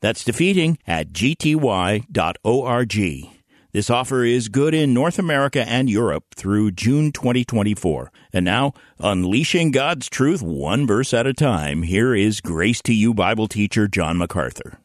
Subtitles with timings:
[0.00, 2.06] That's defeating at gty.org.
[3.72, 8.10] This offer is good in North America and Europe through June 2024.
[8.32, 13.14] And now, unleashing God's truth one verse at a time, here is Grace to You
[13.14, 14.80] Bible teacher John MacArthur.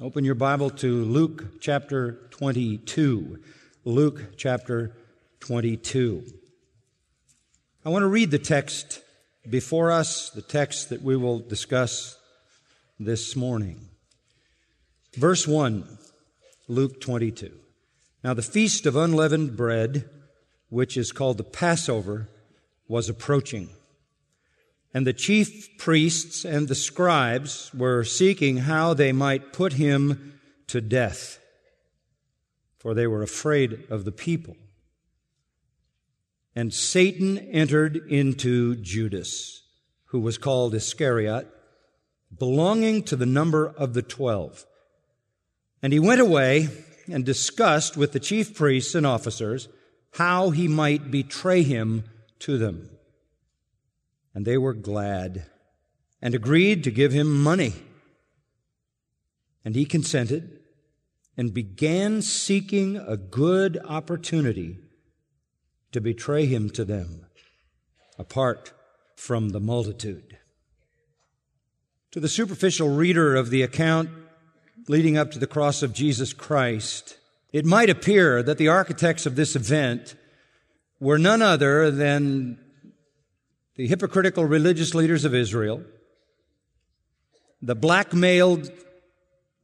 [0.00, 3.38] Open your Bible to Luke chapter 22.
[3.84, 4.96] Luke chapter
[5.40, 6.24] 22.
[7.84, 9.00] I want to read the text
[9.48, 12.16] before us, the text that we will discuss
[12.98, 13.89] this morning.
[15.14, 15.98] Verse 1,
[16.68, 17.50] Luke 22.
[18.22, 20.08] Now the feast of unleavened bread,
[20.68, 22.28] which is called the Passover,
[22.86, 23.70] was approaching.
[24.94, 30.80] And the chief priests and the scribes were seeking how they might put him to
[30.80, 31.40] death,
[32.78, 34.56] for they were afraid of the people.
[36.54, 39.62] And Satan entered into Judas,
[40.06, 41.48] who was called Iscariot,
[42.36, 44.66] belonging to the number of the twelve.
[45.82, 46.68] And he went away
[47.10, 49.68] and discussed with the chief priests and officers
[50.14, 52.04] how he might betray him
[52.40, 52.90] to them.
[54.34, 55.46] And they were glad
[56.22, 57.74] and agreed to give him money.
[59.64, 60.60] And he consented
[61.36, 64.78] and began seeking a good opportunity
[65.92, 67.26] to betray him to them
[68.18, 68.72] apart
[69.16, 70.36] from the multitude.
[72.12, 74.10] To the superficial reader of the account,
[74.88, 77.16] leading up to the cross of Jesus Christ,
[77.52, 80.14] it might appear that the architects of this event
[80.98, 82.58] were none other than
[83.76, 85.82] the hypocritical religious leaders of Israel,
[87.62, 88.70] the blackmailed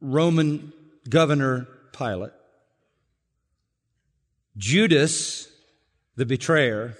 [0.01, 0.73] Roman
[1.09, 2.31] governor Pilate,
[4.57, 5.47] Judas,
[6.15, 6.97] the betrayer,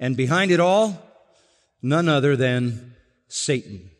[0.00, 1.02] and behind it all,
[1.82, 2.94] none other than
[3.28, 3.90] Satan.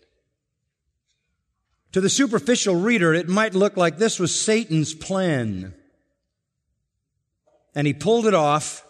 [1.92, 5.74] To the superficial reader, it might look like this was Satan's plan.
[7.74, 8.84] And he pulled it off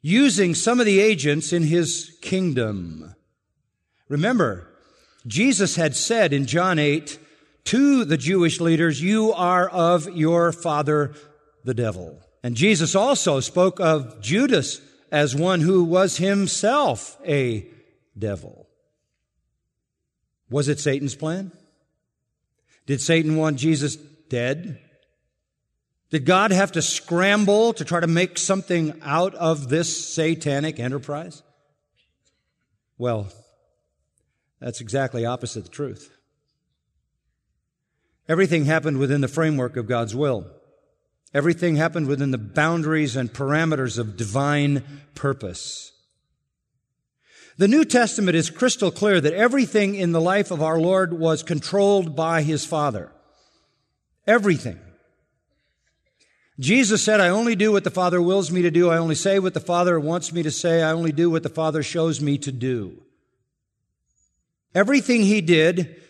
[0.00, 3.14] using some of the agents in his kingdom.
[4.08, 4.68] Remember,
[5.26, 7.18] Jesus had said in John 8
[7.64, 11.12] to the Jewish leaders, you are of your father,
[11.64, 12.20] the devil.
[12.42, 17.66] And Jesus also spoke of Judas as one who was himself a
[18.16, 18.68] devil.
[20.48, 21.50] Was it Satan's plan?
[22.86, 24.80] Did Satan want Jesus dead?
[26.10, 31.42] Did God have to scramble to try to make something out of this satanic enterprise?
[32.96, 33.28] Well,
[34.60, 36.16] that's exactly opposite the truth.
[38.28, 40.46] Everything happened within the framework of God's will.
[41.34, 44.82] Everything happened within the boundaries and parameters of divine
[45.14, 45.92] purpose.
[47.58, 51.42] The New Testament is crystal clear that everything in the life of our Lord was
[51.42, 53.10] controlled by His Father.
[54.26, 54.78] Everything.
[56.60, 58.90] Jesus said, I only do what the Father wills me to do.
[58.90, 60.82] I only say what the Father wants me to say.
[60.82, 63.02] I only do what the Father shows me to do.
[64.74, 66.02] Everything He did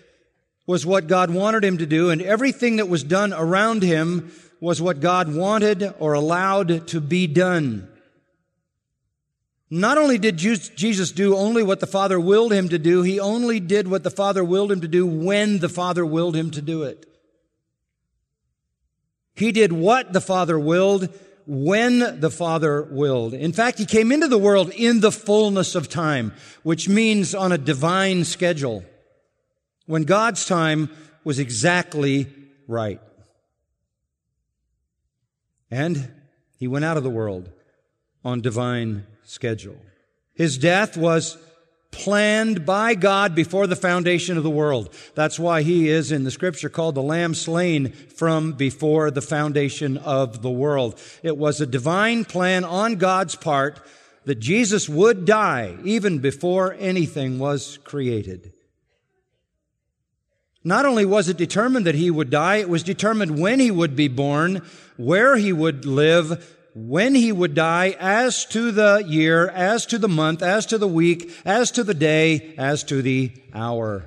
[0.66, 4.82] was what God wanted Him to do, and everything that was done around Him was
[4.82, 7.88] what God wanted or allowed to be done.
[9.68, 13.58] Not only did Jesus do only what the Father willed him to do, he only
[13.58, 16.84] did what the Father willed him to do when the Father willed him to do
[16.84, 17.04] it.
[19.34, 21.12] He did what the Father willed
[21.46, 23.34] when the Father willed.
[23.34, 27.50] In fact, he came into the world in the fullness of time, which means on
[27.50, 28.84] a divine schedule,
[29.86, 30.90] when God's time
[31.24, 32.28] was exactly
[32.68, 33.00] right.
[35.70, 36.08] And
[36.58, 37.50] he went out of the world
[38.24, 39.76] on divine schedule.
[40.34, 41.38] His death was
[41.90, 44.92] planned by God before the foundation of the world.
[45.14, 49.96] That's why he is in the scripture called the lamb slain from before the foundation
[49.96, 51.00] of the world.
[51.22, 53.80] It was a divine plan on God's part
[54.26, 58.52] that Jesus would die even before anything was created.
[60.62, 63.94] Not only was it determined that he would die, it was determined when he would
[63.94, 64.62] be born,
[64.96, 70.10] where he would live, when he would die as to the year, as to the
[70.10, 74.06] month, as to the week, as to the day, as to the hour.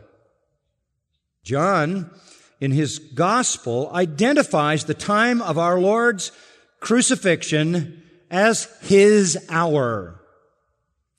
[1.43, 2.11] John
[2.59, 6.31] in his gospel identifies the time of our Lord's
[6.79, 10.21] crucifixion as his hour.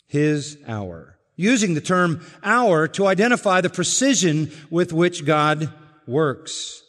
[0.06, 1.18] His hour.
[1.34, 5.72] Using the term hour to identify the precision with which God
[6.06, 6.80] works.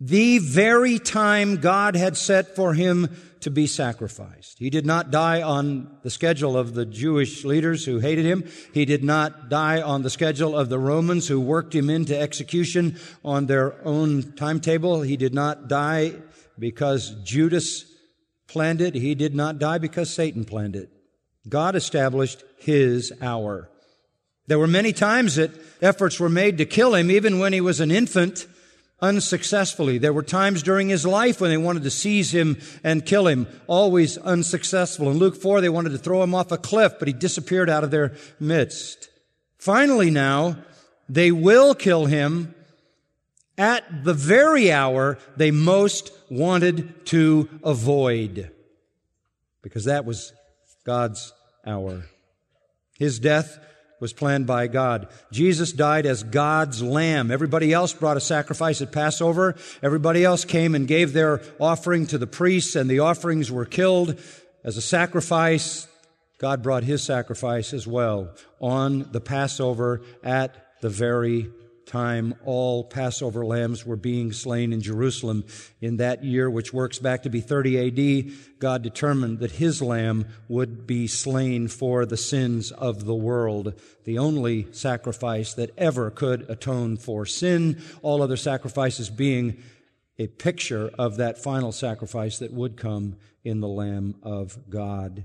[0.00, 3.08] The very time God had set for him
[3.44, 4.58] to be sacrificed.
[4.58, 8.44] He did not die on the schedule of the Jewish leaders who hated him.
[8.72, 12.98] He did not die on the schedule of the Romans who worked him into execution
[13.22, 15.02] on their own timetable.
[15.02, 16.14] He did not die
[16.58, 17.84] because Judas
[18.48, 18.94] planned it.
[18.94, 20.88] He did not die because Satan planned it.
[21.46, 23.68] God established his hour.
[24.46, 25.50] There were many times that
[25.82, 28.46] efforts were made to kill him, even when he was an infant
[29.04, 29.98] unsuccessfully.
[29.98, 33.46] There were times during his life when they wanted to seize him and kill him,
[33.66, 35.10] always unsuccessful.
[35.10, 37.84] In Luke 4, they wanted to throw him off a cliff, but he disappeared out
[37.84, 39.10] of their midst.
[39.58, 40.56] Finally now,
[41.06, 42.54] they will kill him
[43.58, 48.50] at the very hour they most wanted to avoid.
[49.62, 50.32] Because that was
[50.84, 51.32] God's
[51.66, 52.04] hour.
[52.98, 53.58] His death
[54.04, 55.08] was planned by God.
[55.32, 57.30] Jesus died as God's lamb.
[57.30, 59.54] Everybody else brought a sacrifice at Passover.
[59.82, 64.20] Everybody else came and gave their offering to the priests and the offerings were killed
[64.62, 65.88] as a sacrifice.
[66.36, 68.28] God brought his sacrifice as well
[68.60, 71.50] on the Passover at the very
[71.86, 75.44] time all Passover lambs were being slain in Jerusalem
[75.80, 80.26] in that year, which works back to be 30 AD, God determined that his lamb
[80.48, 86.48] would be slain for the sins of the world, the only sacrifice that ever could
[86.50, 89.62] atone for sin, all other sacrifices being
[90.18, 95.24] a picture of that final sacrifice that would come in the Lamb of God.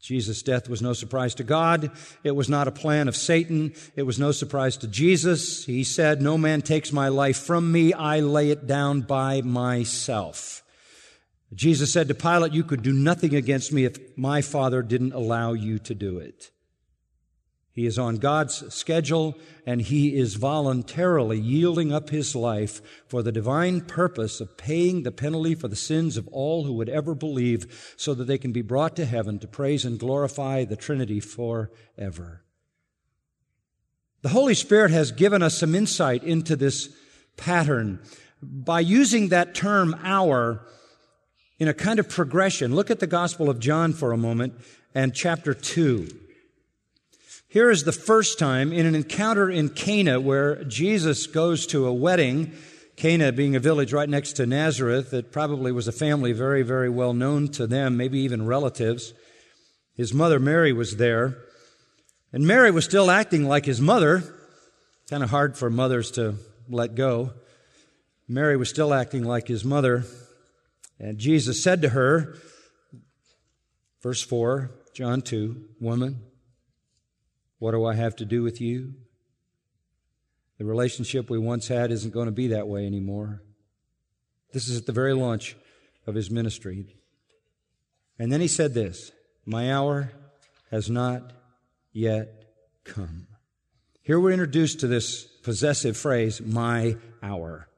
[0.00, 1.90] Jesus' death was no surprise to God.
[2.24, 3.74] It was not a plan of Satan.
[3.96, 5.66] It was no surprise to Jesus.
[5.66, 7.92] He said, No man takes my life from me.
[7.92, 10.62] I lay it down by myself.
[11.52, 15.52] Jesus said to Pilate, You could do nothing against me if my Father didn't allow
[15.52, 16.50] you to do it.
[17.80, 23.32] He is on God's schedule and he is voluntarily yielding up his life for the
[23.32, 27.94] divine purpose of paying the penalty for the sins of all who would ever believe
[27.96, 32.44] so that they can be brought to heaven to praise and glorify the Trinity forever.
[34.20, 36.94] The Holy Spirit has given us some insight into this
[37.38, 37.98] pattern
[38.42, 40.66] by using that term hour
[41.58, 42.74] in a kind of progression.
[42.74, 44.52] Look at the Gospel of John for a moment
[44.94, 46.29] and chapter 2.
[47.50, 51.92] Here is the first time in an encounter in Cana where Jesus goes to a
[51.92, 52.52] wedding.
[52.94, 56.88] Cana being a village right next to Nazareth that probably was a family very, very
[56.88, 59.12] well known to them, maybe even relatives.
[59.96, 61.38] His mother Mary was there.
[62.32, 64.22] And Mary was still acting like his mother.
[65.08, 66.36] Kind of hard for mothers to
[66.68, 67.32] let go.
[68.28, 70.04] Mary was still acting like his mother.
[71.00, 72.36] And Jesus said to her,
[74.04, 76.29] verse 4, John 2, Woman,
[77.60, 78.94] what do I have to do with you?
[80.58, 83.42] The relationship we once had isn't going to be that way anymore.
[84.52, 85.56] This is at the very launch
[86.06, 86.96] of his ministry.
[88.18, 89.12] And then he said this
[89.46, 90.10] My hour
[90.70, 91.32] has not
[91.92, 92.44] yet
[92.84, 93.26] come.
[94.02, 97.68] Here we're introduced to this possessive phrase, my hour.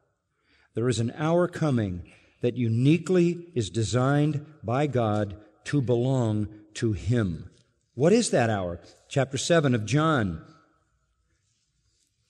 [0.75, 7.51] There is an hour coming that uniquely is designed by God to belong to Him.
[7.95, 8.81] What is that hour?
[9.13, 10.43] Chapter 7 of John,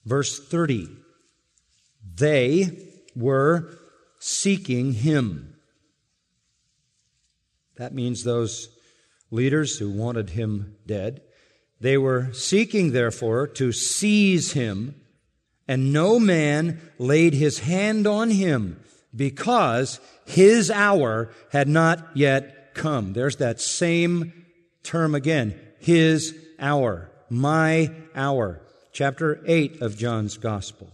[0.03, 0.89] verse 30.
[2.13, 2.77] They
[3.15, 3.69] were
[4.19, 5.55] seeking him.
[7.77, 8.67] That means those
[9.31, 11.21] leaders who wanted him dead.
[11.79, 14.95] They were seeking, therefore, to seize him,
[15.69, 18.83] and no man laid his hand on him
[19.15, 23.13] because his hour had not yet come.
[23.13, 24.33] There's that same
[24.83, 25.57] term again.
[25.79, 27.09] His hour.
[27.29, 28.61] My hour.
[28.91, 30.91] Chapter 8 of John's Gospel.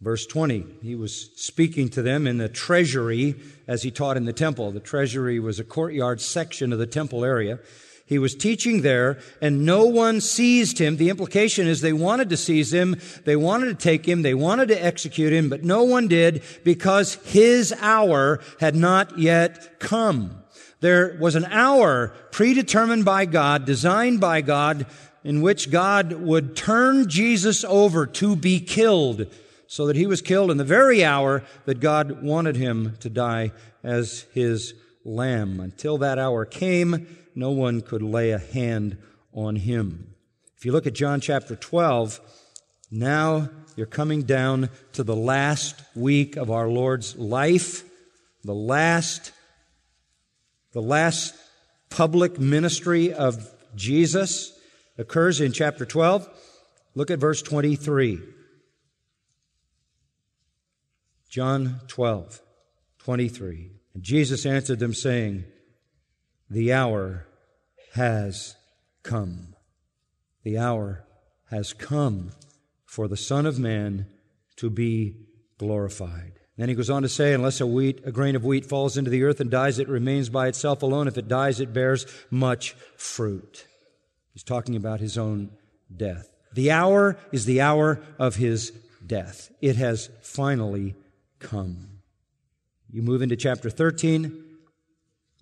[0.00, 3.34] Verse 20, he was speaking to them in the treasury
[3.66, 4.70] as he taught in the temple.
[4.70, 7.60] The treasury was a courtyard section of the temple area.
[8.04, 10.96] He was teaching there and no one seized him.
[10.96, 13.00] The implication is they wanted to seize him.
[13.24, 14.22] They wanted to take him.
[14.22, 19.80] They wanted to execute him, but no one did because his hour had not yet
[19.80, 20.42] come.
[20.80, 24.86] There was an hour predetermined by God, designed by God,
[25.24, 29.26] in which God would turn Jesus over to be killed
[29.66, 33.52] so that he was killed in the very hour that God wanted him to die
[33.82, 35.60] as his lamb.
[35.60, 38.98] Until that hour came, no one could lay a hand
[39.32, 40.14] on him.
[40.56, 42.20] If you look at John chapter 12,
[42.90, 47.82] Now you're coming down to the last week of our Lord's life,
[48.44, 49.32] the last,
[50.76, 51.34] the last
[51.88, 54.52] public ministry of Jesus
[54.98, 56.28] occurs in chapter 12.
[56.94, 58.20] Look at verse 23.
[61.30, 62.42] John 12,
[62.98, 63.70] 23.
[63.94, 65.44] And Jesus answered them, saying,
[66.50, 67.26] The hour
[67.94, 68.54] has
[69.02, 69.54] come.
[70.42, 71.06] The hour
[71.48, 72.32] has come
[72.84, 74.08] for the Son of Man
[74.56, 75.24] to be
[75.56, 76.34] glorified.
[76.56, 79.10] Then he goes on to say, unless a wheat, a grain of wheat falls into
[79.10, 81.06] the earth and dies, it remains by itself alone.
[81.06, 83.66] If it dies, it bears much fruit.
[84.32, 85.50] He's talking about his own
[85.94, 86.28] death.
[86.54, 88.70] The hour is the hour of his
[89.06, 89.50] death.
[89.60, 90.94] It has finally
[91.38, 92.00] come.
[92.90, 94.44] You move into chapter 13.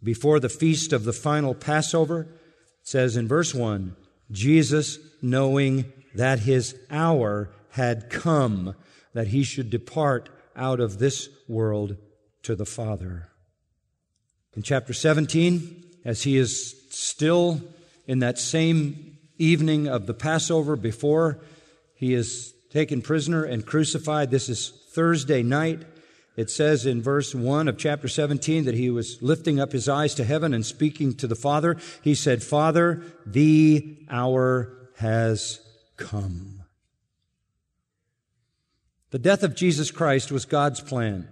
[0.03, 3.97] Before the feast of the final Passover, it says in verse 1
[4.31, 8.75] Jesus, knowing that his hour had come,
[9.13, 11.97] that he should depart out of this world
[12.43, 13.29] to the Father.
[14.55, 17.61] In chapter 17, as he is still
[18.07, 21.41] in that same evening of the Passover before
[21.95, 25.83] he is taken prisoner and crucified, this is Thursday night.
[26.37, 30.15] It says in verse 1 of chapter 17 that he was lifting up his eyes
[30.17, 31.77] to heaven and speaking to the Father.
[32.03, 35.61] He said, Father, the hour has
[35.97, 36.64] come.
[39.15, 41.29] The death of Jesus Christ was God's plan.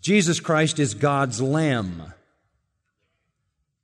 [0.00, 2.14] Jesus Christ is God's Lamb.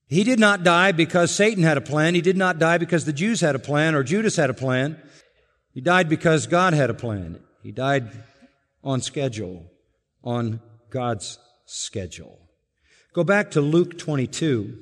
[0.06, 2.14] He did not die because Satan had a plan.
[2.14, 4.98] He did not die because the Jews had a plan or Judas had a plan.
[5.74, 7.38] He died because God had a plan.
[7.62, 8.08] He died
[8.82, 9.66] on schedule,
[10.24, 12.38] on God's schedule.
[13.12, 14.74] Go back to Luke 22.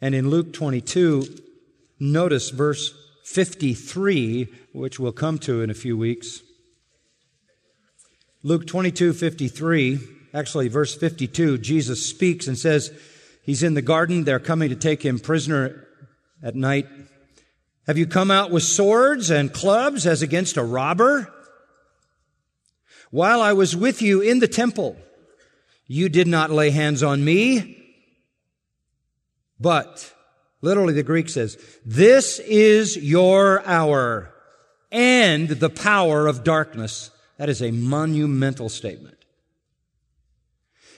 [0.00, 1.38] And in Luke 22,
[2.00, 2.92] notice verse
[3.26, 6.42] 53, which we'll come to in a few weeks.
[8.44, 10.00] Luke 22, 53,
[10.34, 12.90] actually verse 52, Jesus speaks and says,
[13.44, 14.24] He's in the garden.
[14.24, 15.86] They're coming to take him prisoner
[16.42, 16.88] at night.
[17.86, 21.32] Have you come out with swords and clubs as against a robber?
[23.10, 24.96] While I was with you in the temple,
[25.86, 27.78] you did not lay hands on me.
[29.60, 30.12] But,
[30.62, 34.32] literally the Greek says, this is your hour
[34.90, 37.10] and the power of darkness.
[37.42, 39.18] That is a monumental statement.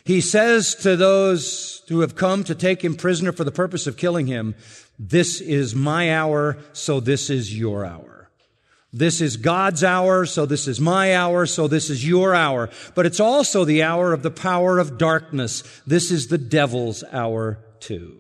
[0.05, 3.97] He says to those who have come to take him prisoner for the purpose of
[3.97, 4.55] killing him,
[4.99, 8.29] this is my hour, so this is your hour.
[8.93, 12.69] This is God's hour, so this is my hour, so this is your hour.
[12.95, 15.63] But it's also the hour of the power of darkness.
[15.87, 18.19] This is the devil's hour too.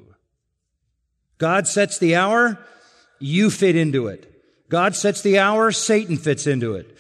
[1.36, 2.58] God sets the hour,
[3.18, 4.30] you fit into it.
[4.70, 6.93] God sets the hour, Satan fits into it.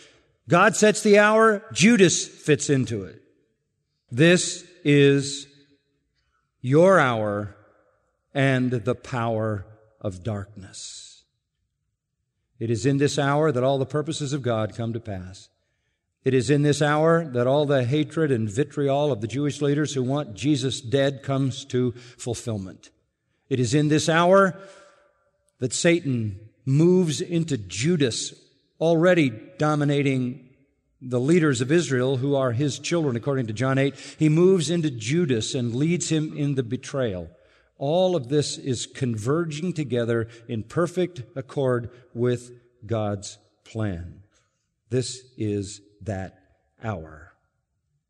[0.48, 3.22] God sets the hour, Judas fits into it.
[4.10, 5.46] This is
[6.60, 7.56] your hour
[8.34, 9.66] and the power
[10.00, 11.24] of darkness.
[12.58, 15.48] It is in this hour that all the purposes of God come to pass.
[16.24, 19.94] It is in this hour that all the hatred and vitriol of the Jewish leaders
[19.94, 22.90] who want Jesus dead comes to fulfillment.
[23.48, 24.58] It is in this hour
[25.58, 28.32] that Satan moves into Judas,
[28.84, 30.46] already dominating
[31.00, 33.94] the leaders of Israel who are his children, according to John 8.
[34.18, 37.30] He moves into Judas and leads him in the betrayal.
[37.78, 42.52] All of this is converging together in perfect accord with
[42.84, 44.20] God's plan.
[44.90, 46.38] This is that
[46.82, 47.33] hour.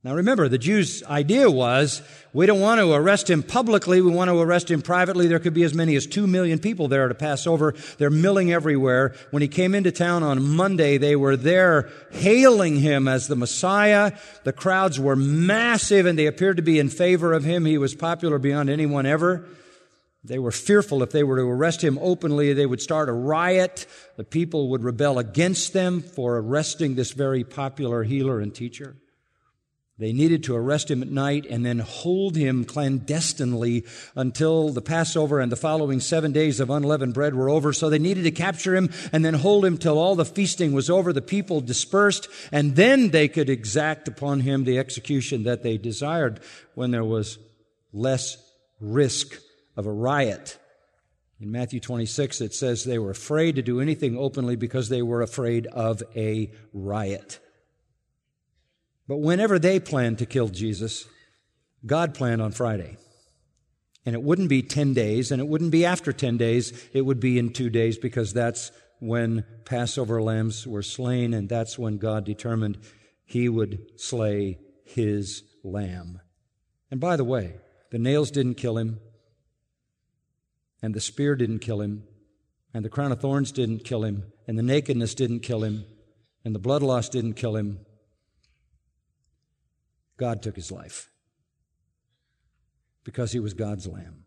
[0.04, 2.02] Now remember, the Jews' idea was,
[2.34, 5.28] we don't want to arrest him publicly, we want to arrest him privately.
[5.28, 7.75] There could be as many as two million people there to pass over.
[7.96, 9.14] They're milling everywhere.
[9.30, 14.12] When he came into town on Monday, they were there hailing him as the Messiah.
[14.42, 17.64] The crowds were massive and they appeared to be in favor of him.
[17.64, 19.46] He was popular beyond anyone ever.
[20.23, 23.87] They were fearful if they were to arrest him openly, they would start a riot.
[24.16, 28.96] The people would rebel against them for arresting this very popular healer and teacher.
[29.96, 33.84] They needed to arrest him at night and then hold him clandestinely
[34.16, 37.72] until the Passover and the following seven days of unleavened bread were over.
[37.72, 40.90] So they needed to capture him and then hold him till all the feasting was
[40.90, 45.78] over, the people dispersed, and then they could exact upon him the execution that they
[45.78, 46.40] desired
[46.74, 47.38] when there was
[47.92, 48.36] less
[48.80, 49.38] risk
[49.76, 50.58] of a riot.
[51.40, 55.22] In Matthew 26, it says they were afraid to do anything openly because they were
[55.22, 57.38] afraid of a riot.
[59.06, 61.06] But whenever they planned to kill Jesus,
[61.84, 62.96] God planned on Friday.
[64.06, 67.20] And it wouldn't be 10 days, and it wouldn't be after 10 days, it would
[67.20, 68.70] be in two days because that's
[69.00, 72.78] when Passover lambs were slain, and that's when God determined
[73.25, 76.20] he would slay his lamb.
[76.90, 77.56] And by the way,
[77.90, 79.00] the nails didn't kill him,
[80.82, 82.04] and the spear didn't kill him,
[82.75, 85.84] and the crown of thorns didn't kill him, and the nakedness didn't kill him,
[86.44, 87.80] and the blood loss didn't kill him.
[90.16, 91.11] God took his life
[93.04, 94.25] because he was God's lamb.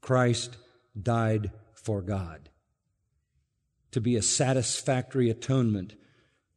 [0.00, 0.56] Christ
[1.00, 2.50] died for God
[3.92, 5.94] to be a satisfactory atonement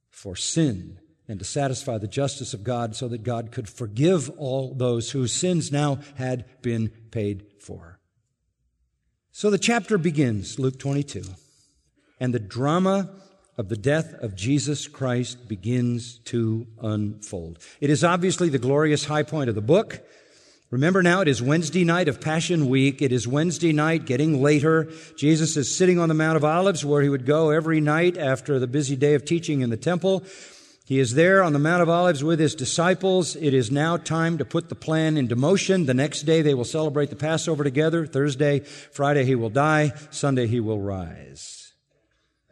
[0.09, 4.73] for sin and to satisfy the justice of God so that God could forgive all
[4.73, 7.99] those whose sins now had been paid for.
[9.31, 11.23] So the chapter begins, Luke 22,
[12.19, 13.09] and the drama
[13.59, 17.59] of the death of Jesus Christ begins to unfold.
[17.81, 19.99] It is obviously the glorious high point of the book.
[20.71, 23.01] Remember now, it is Wednesday night of Passion Week.
[23.01, 24.89] It is Wednesday night, getting later.
[25.17, 28.59] Jesus is sitting on the Mount of Olives where he would go every night after
[28.59, 30.23] the busy day of teaching in the temple.
[30.85, 33.35] He is there on the Mount of Olives with his disciples.
[33.35, 35.85] It is now time to put the plan into motion.
[35.85, 38.05] The next day they will celebrate the Passover together.
[38.05, 39.91] Thursday, Friday he will die.
[40.11, 41.58] Sunday he will rise.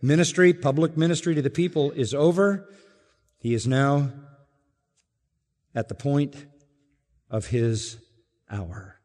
[0.01, 2.69] Ministry, public ministry to the people is over.
[3.39, 4.11] He is now
[5.73, 6.45] at the point
[7.29, 7.97] of his
[8.49, 8.99] hour.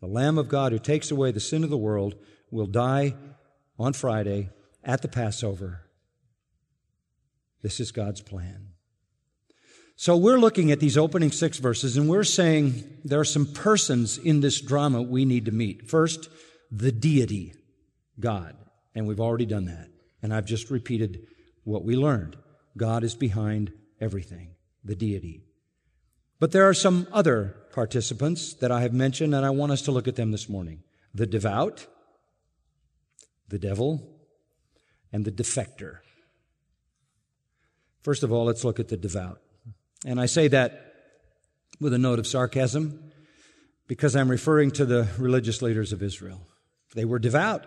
[0.00, 2.14] The Lamb of God who takes away the sin of the world
[2.50, 3.14] will die
[3.78, 4.50] on Friday
[4.84, 5.82] at the Passover.
[7.62, 8.68] This is God's plan.
[9.96, 14.16] So we're looking at these opening six verses and we're saying there are some persons
[14.16, 15.88] in this drama we need to meet.
[15.88, 16.30] First,
[16.70, 17.52] the deity,
[18.18, 18.56] God.
[18.94, 19.88] And we've already done that.
[20.22, 21.26] And I've just repeated
[21.64, 22.36] what we learned.
[22.76, 24.50] God is behind everything.
[24.84, 25.42] The deity.
[26.38, 29.92] But there are some other participants that I have mentioned, and I want us to
[29.92, 30.82] look at them this morning.
[31.14, 31.86] The devout,
[33.48, 34.02] the devil,
[35.12, 35.98] and the defector.
[38.02, 39.40] First of all, let's look at the devout.
[40.06, 40.94] And I say that
[41.78, 43.12] with a note of sarcasm
[43.86, 46.46] because I'm referring to the religious leaders of Israel.
[46.94, 47.66] They were devout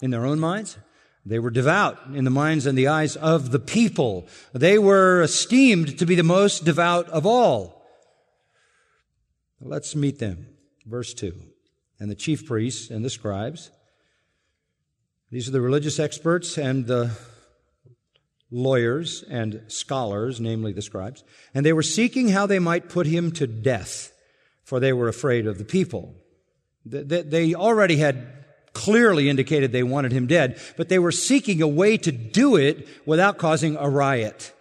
[0.00, 0.78] in their own minds.
[1.26, 4.26] They were devout in the minds and the eyes of the people.
[4.52, 7.84] They were esteemed to be the most devout of all.
[9.60, 10.46] Let's meet them.
[10.86, 11.34] Verse 2.
[11.98, 13.70] And the chief priests and the scribes.
[15.30, 17.10] These are the religious experts and the
[18.50, 21.22] lawyers and scholars, namely the scribes.
[21.54, 24.10] And they were seeking how they might put him to death,
[24.64, 26.14] for they were afraid of the people.
[26.86, 28.39] They already had
[28.72, 32.86] clearly indicated they wanted him dead, but they were seeking a way to do it
[33.06, 34.52] without causing a riot.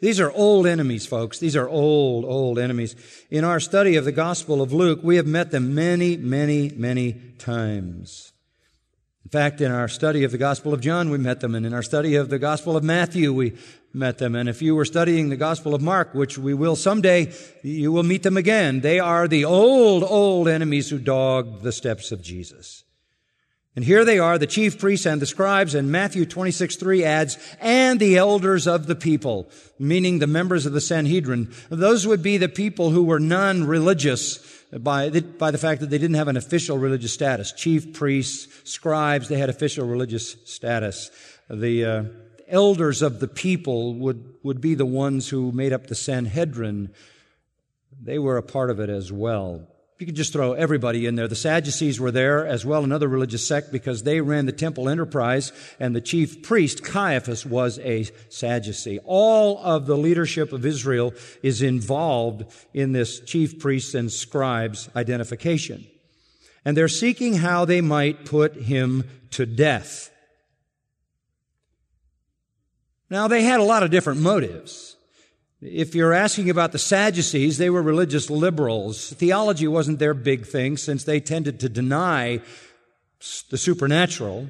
[0.00, 1.38] These are old enemies, folks.
[1.38, 2.96] These are old, old enemies.
[3.30, 7.12] In our study of the Gospel of Luke, we have met them many, many, many
[7.38, 8.32] times.
[9.24, 11.74] In fact, in our study of the Gospel of John, we met them, and in
[11.74, 13.52] our study of the Gospel of Matthew, we
[13.92, 14.34] met them.
[14.34, 18.02] And if you were studying the Gospel of Mark, which we will someday, you will
[18.02, 18.80] meet them again.
[18.80, 22.84] They are the old, old enemies who dogged the steps of Jesus.
[23.80, 27.38] And here they are, the chief priests and the scribes, and Matthew 26, 3 adds,
[27.62, 31.50] and the elders of the people, meaning the members of the Sanhedrin.
[31.70, 35.96] Those would be the people who were non-religious by the, by the fact that they
[35.96, 37.52] didn't have an official religious status.
[37.52, 41.10] Chief priests, scribes, they had official religious status.
[41.48, 42.04] The uh,
[42.48, 46.92] elders of the people would, would be the ones who made up the Sanhedrin.
[47.98, 49.69] They were a part of it as well.
[50.00, 51.28] You could just throw everybody in there.
[51.28, 55.52] The Sadducees were there as well, another religious sect, because they ran the temple enterprise,
[55.78, 58.98] and the chief priest, Caiaphas, was a Sadducee.
[59.04, 65.86] All of the leadership of Israel is involved in this chief priests and scribes identification.
[66.64, 70.10] And they're seeking how they might put him to death.
[73.10, 74.89] Now, they had a lot of different motives.
[75.62, 79.12] If you're asking about the Sadducees, they were religious liberals.
[79.12, 82.40] Theology wasn't their big thing since they tended to deny
[83.50, 84.48] the supernatural.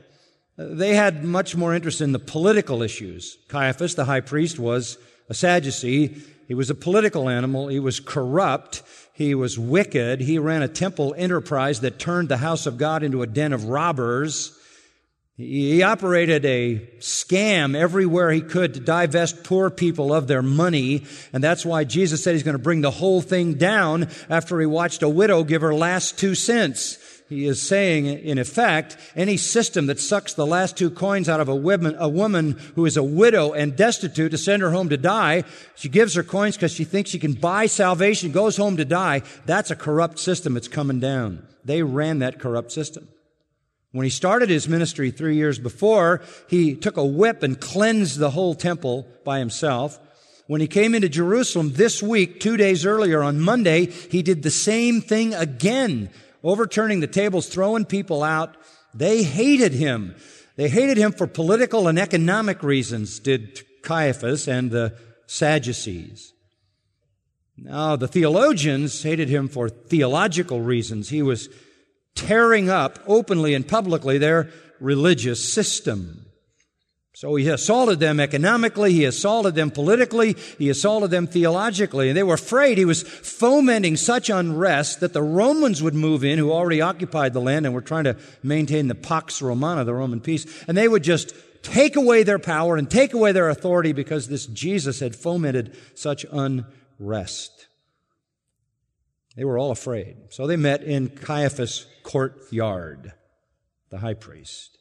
[0.56, 3.38] They had much more interest in the political issues.
[3.48, 6.22] Caiaphas, the high priest, was a Sadducee.
[6.46, 7.66] He was a political animal.
[7.66, 8.82] He was corrupt.
[9.12, 10.20] He was wicked.
[10.20, 13.64] He ran a temple enterprise that turned the house of God into a den of
[13.64, 14.56] robbers.
[15.40, 21.04] He operated a scam everywhere he could to divest poor people of their money.
[21.32, 24.66] And that's why Jesus said he's going to bring the whole thing down after he
[24.66, 26.98] watched a widow give her last two cents.
[27.30, 31.48] He is saying, in effect, any system that sucks the last two coins out of
[31.48, 34.98] a woman, a woman who is a widow and destitute to send her home to
[34.98, 38.84] die, she gives her coins because she thinks she can buy salvation, goes home to
[38.84, 39.22] die.
[39.46, 40.58] That's a corrupt system.
[40.58, 41.46] It's coming down.
[41.64, 43.08] They ran that corrupt system.
[43.92, 48.30] When he started his ministry three years before, he took a whip and cleansed the
[48.30, 49.98] whole temple by himself.
[50.46, 54.50] When he came into Jerusalem this week, two days earlier on Monday, he did the
[54.50, 56.10] same thing again,
[56.42, 58.56] overturning the tables, throwing people out.
[58.94, 60.14] They hated him.
[60.56, 66.32] They hated him for political and economic reasons, did Caiaphas and the Sadducees.
[67.56, 71.08] Now, the theologians hated him for theological reasons.
[71.08, 71.48] He was
[72.14, 76.26] tearing up openly and publicly their religious system.
[77.20, 82.22] So he assaulted them economically, he assaulted them politically, he assaulted them theologically, and they
[82.22, 86.80] were afraid he was fomenting such unrest that the Romans would move in, who already
[86.80, 90.78] occupied the land and were trying to maintain the Pax Romana, the Roman peace, and
[90.78, 95.00] they would just take away their power and take away their authority because this Jesus
[95.00, 97.66] had fomented such unrest.
[99.36, 100.16] They were all afraid.
[100.30, 103.12] So they met in Caiaphas' courtyard,
[103.90, 104.78] the high priest.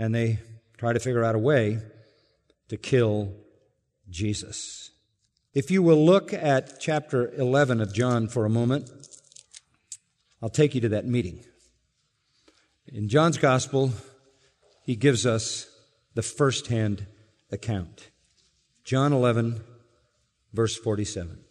[0.00, 0.40] And they
[0.76, 1.78] try to figure out a way
[2.68, 3.34] to kill
[4.10, 4.90] Jesus.
[5.54, 8.90] If you will look at chapter 11 of John for a moment,
[10.42, 11.44] I'll take you to that meeting.
[12.88, 13.92] In John's gospel,
[14.82, 15.70] he gives us
[16.14, 17.06] the first-hand
[17.52, 18.10] account.
[18.82, 19.60] John 11,
[20.52, 21.44] verse 47.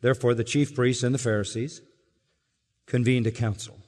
[0.00, 1.82] Therefore, the chief priests and the Pharisees
[2.86, 3.78] convened a council.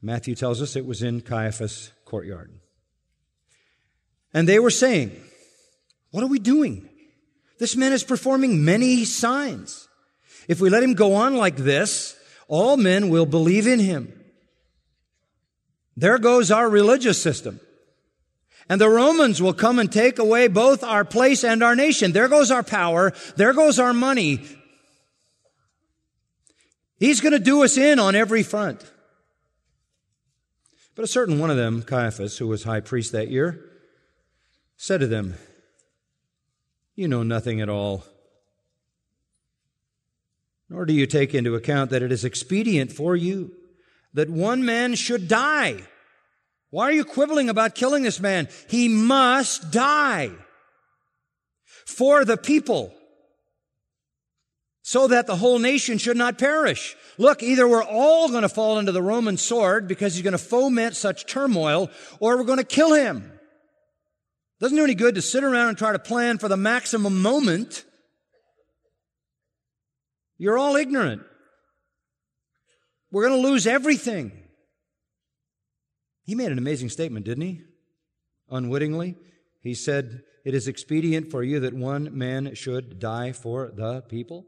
[0.00, 2.52] Matthew tells us it was in Caiaphas' courtyard.
[4.32, 5.12] And they were saying,
[6.10, 6.88] What are we doing?
[7.58, 9.88] This man is performing many signs.
[10.46, 12.16] If we let him go on like this,
[12.48, 14.12] all men will believe in him.
[15.96, 17.60] There goes our religious system.
[18.68, 22.12] And the Romans will come and take away both our place and our nation.
[22.12, 23.12] There goes our power.
[23.36, 24.44] There goes our money.
[26.98, 28.84] He's going to do us in on every front.
[30.94, 33.62] But a certain one of them, Caiaphas, who was high priest that year,
[34.76, 35.34] said to them,
[36.94, 38.04] You know nothing at all.
[40.70, 43.52] Nor do you take into account that it is expedient for you
[44.14, 45.82] that one man should die.
[46.70, 48.48] Why are you quibbling about killing this man?
[48.68, 50.30] He must die
[51.86, 52.92] for the people
[54.86, 56.96] so that the whole nation should not perish.
[57.18, 60.38] Look, either we're all going to fall into the Roman sword because he's going to
[60.38, 63.32] foment such turmoil, or we're going to kill him.
[64.60, 67.84] Doesn't do any good to sit around and try to plan for the maximum moment.
[70.38, 71.22] You're all ignorant.
[73.10, 74.30] We're going to lose everything.
[76.22, 77.62] He made an amazing statement, didn't he?
[78.50, 79.16] Unwittingly.
[79.64, 84.46] He said, It is expedient for you that one man should die for the people.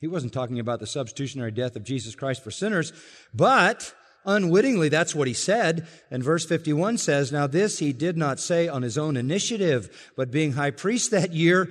[0.00, 2.92] He wasn't talking about the substitutionary death of Jesus Christ for sinners,
[3.34, 5.88] but unwittingly, that's what he said.
[6.10, 10.30] And verse 51 says, Now this he did not say on his own initiative, but
[10.30, 11.68] being high priest that year,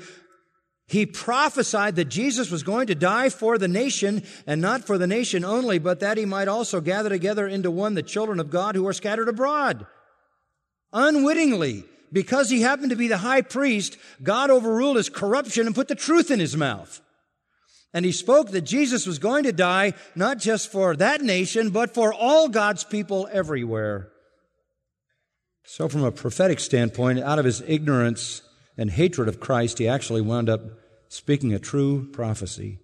[0.87, 5.07] he prophesied that Jesus was going to die for the nation, and not for the
[5.07, 8.75] nation only, but that he might also gather together into one the children of God
[8.75, 9.85] who are scattered abroad.
[10.93, 15.89] Unwittingly, because he happened to be the high priest, God overruled his corruption and put
[15.89, 17.01] the truth in his mouth.
[17.93, 21.93] And he spoke that Jesus was going to die not just for that nation, but
[21.93, 24.09] for all God's people everywhere.
[25.63, 28.41] So, from a prophetic standpoint, out of his ignorance
[28.77, 30.61] and hatred of Christ, he actually wound up
[31.09, 32.79] speaking a true prophecy.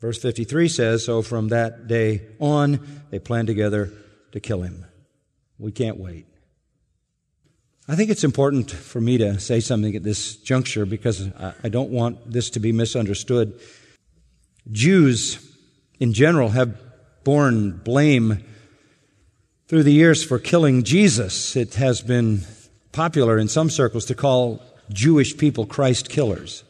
[0.00, 3.92] Verse 53 says, So from that day on, they planned together
[4.32, 4.84] to kill him.
[5.58, 6.26] We can't wait.
[7.86, 11.28] I think it's important for me to say something at this juncture because
[11.62, 13.60] I don't want this to be misunderstood.
[14.70, 15.56] Jews
[15.98, 16.78] in general have
[17.24, 18.44] borne blame
[19.68, 21.56] through the years for killing Jesus.
[21.56, 22.42] It has been
[22.92, 26.64] popular in some circles to call Jewish people Christ killers.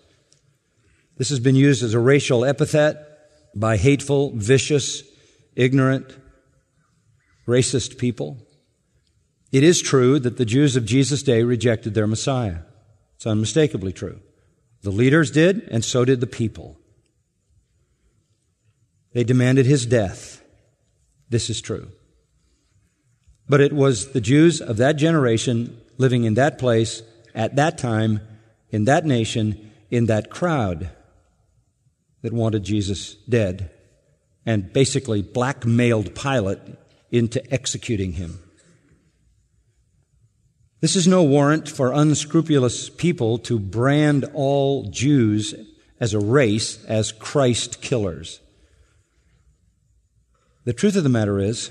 [1.18, 2.96] This has been used as a racial epithet
[3.54, 5.02] by hateful, vicious,
[5.56, 6.16] ignorant,
[7.46, 8.38] racist people.
[9.50, 12.60] It is true that the Jews of Jesus' day rejected their Messiah.
[13.16, 14.20] It's unmistakably true.
[14.82, 16.78] The leaders did, and so did the people.
[19.12, 20.42] They demanded his death.
[21.28, 21.88] This is true.
[23.48, 27.02] But it was the Jews of that generation living in that place
[27.34, 28.20] at that time,
[28.70, 30.90] in that nation, in that crowd
[32.22, 33.70] that wanted Jesus dead
[34.46, 36.60] and basically blackmailed Pilate
[37.10, 38.38] into executing him.
[40.80, 45.54] This is no warrant for unscrupulous people to brand all Jews
[46.00, 48.40] as a race as Christ killers.
[50.64, 51.70] The truth of the matter is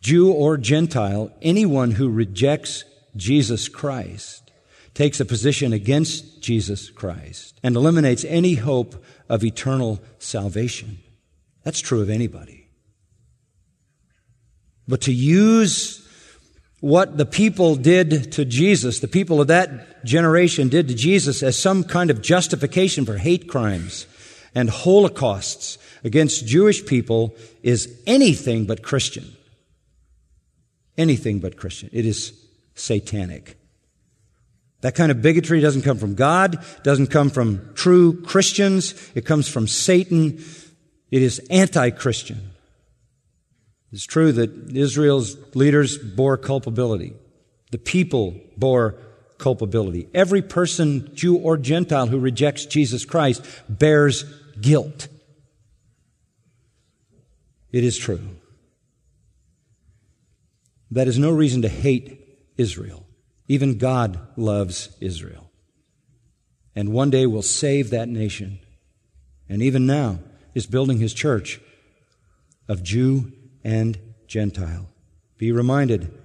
[0.00, 2.84] Jew or Gentile, anyone who rejects
[3.16, 4.50] Jesus Christ
[4.94, 10.98] takes a position against Jesus Christ and eliminates any hope of eternal salvation.
[11.64, 12.68] That's true of anybody.
[14.88, 16.06] But to use
[16.80, 21.58] what the people did to Jesus, the people of that generation did to Jesus as
[21.58, 24.06] some kind of justification for hate crimes
[24.54, 29.36] and holocausts against Jewish people is anything but Christian.
[30.96, 31.90] Anything but Christian.
[31.92, 32.32] It is
[32.74, 33.56] satanic.
[34.82, 38.94] That kind of bigotry doesn't come from God, doesn't come from true Christians.
[39.14, 40.42] It comes from Satan.
[41.10, 42.50] It is anti-Christian.
[43.92, 47.12] It's true that Israel's leaders bore culpability.
[47.72, 48.96] The people bore
[49.38, 50.08] culpability.
[50.14, 54.24] Every person, Jew or Gentile, who rejects Jesus Christ bears
[54.60, 55.08] guilt.
[57.72, 58.20] It is true.
[60.90, 62.20] That is no reason to hate
[62.56, 63.06] Israel.
[63.48, 65.50] Even God loves Israel.
[66.74, 68.60] And one day will save that nation.
[69.48, 70.20] And even now
[70.54, 71.60] is building his church
[72.68, 73.32] of Jew
[73.64, 74.88] and Gentile.
[75.38, 76.16] Be reminded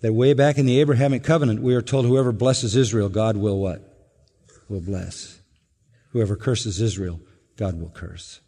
[0.00, 3.58] that way back in the Abrahamic covenant, we are told whoever blesses Israel, God will
[3.58, 3.82] what?
[4.68, 5.40] Will bless.
[6.12, 7.20] Whoever curses Israel,
[7.56, 8.40] God will curse.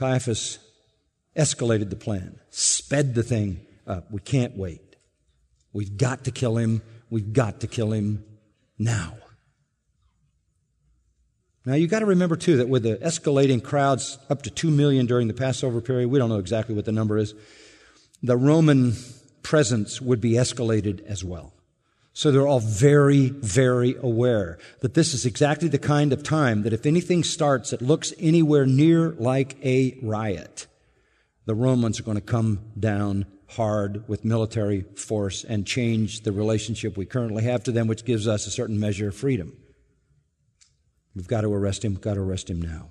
[0.00, 0.58] Caiaphas
[1.36, 4.10] escalated the plan, sped the thing up.
[4.10, 4.96] We can't wait.
[5.74, 6.80] We've got to kill him.
[7.10, 8.24] We've got to kill him
[8.78, 9.12] now.
[11.66, 15.04] Now you've got to remember too that with the escalating crowds up to 2 million
[15.04, 17.34] during the Passover period, we don't know exactly what the number is,
[18.22, 18.94] the Roman
[19.42, 21.52] presence would be escalated as well.
[22.12, 26.72] So they're all very, very aware that this is exactly the kind of time that
[26.72, 30.66] if anything starts that looks anywhere near like a riot,
[31.46, 36.96] the Romans are going to come down hard with military force and change the relationship
[36.96, 39.56] we currently have to them, which gives us a certain measure of freedom.
[41.14, 42.90] We've got to arrest him, We've got to arrest him now.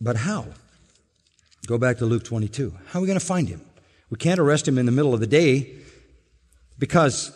[0.00, 0.46] But how?
[1.66, 2.74] Go back to Luke 22.
[2.88, 3.62] How are we going to find him?
[4.10, 5.76] We can't arrest him in the middle of the day
[6.84, 7.32] because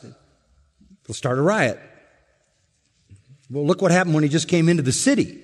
[1.07, 1.81] he'll start a riot.
[3.49, 5.43] Well, look what happened when he just came into the city.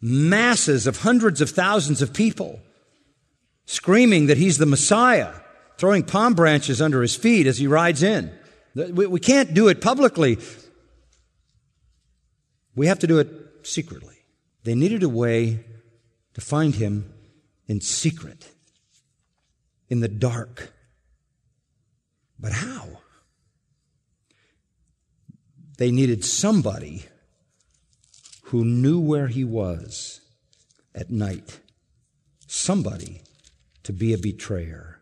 [0.00, 2.58] Masses of hundreds of thousands of people
[3.66, 5.34] screaming that he's the Messiah,
[5.76, 8.32] throwing palm branches under his feet as he rides in.
[8.74, 10.38] We can't do it publicly.
[12.74, 13.28] We have to do it
[13.64, 14.16] secretly.
[14.64, 15.62] They needed a way
[16.32, 17.12] to find him
[17.68, 18.48] in secret,
[19.90, 20.72] in the dark.
[22.40, 23.00] But how?
[25.78, 27.04] They needed somebody
[28.44, 30.20] who knew where he was
[30.94, 31.60] at night.
[32.46, 33.22] Somebody
[33.84, 35.00] to be a betrayer.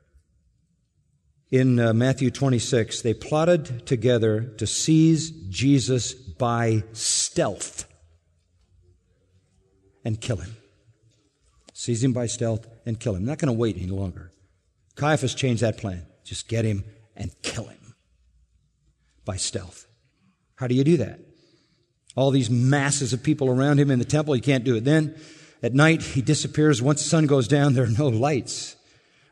[1.51, 7.87] In uh, Matthew 26, they plotted together to seize Jesus by stealth
[10.05, 10.57] and kill him.
[11.73, 13.25] Seize him by stealth and kill him.
[13.25, 14.31] not going to wait any longer.
[14.97, 16.07] Caiaphas changed that plan.
[16.25, 16.85] Just get him
[17.19, 17.95] and kill him
[19.27, 19.87] by stealth.
[20.55, 21.21] How do you do that?
[22.17, 25.15] All these masses of people around him in the temple, you can't do it then.
[25.63, 26.81] At night, he disappears.
[26.81, 28.77] Once the sun goes down, there are no lights.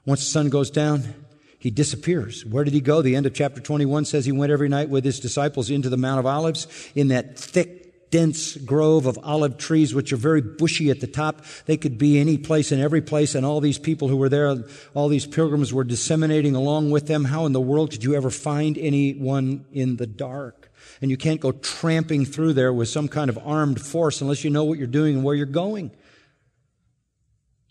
[0.05, 1.15] Once the sun goes down,
[1.59, 2.45] he disappears.
[2.45, 3.03] Where did he go?
[3.03, 5.97] The end of chapter 21 says he went every night with his disciples into the
[5.97, 10.91] Mount of Olives in that thick, dense grove of olive trees, which are very bushy
[10.91, 11.45] at the top.
[11.67, 14.57] They could be any place and every place, and all these people who were there,
[14.95, 17.25] all these pilgrims were disseminating along with them.
[17.25, 20.73] How in the world could you ever find anyone in the dark?
[21.01, 24.51] And you can't go tramping through there with some kind of armed force unless you
[24.51, 25.91] know what you're doing and where you're going.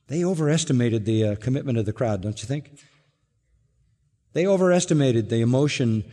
[0.07, 2.79] They overestimated the uh, commitment of the crowd, don't you think?
[4.33, 6.03] They overestimated the emotion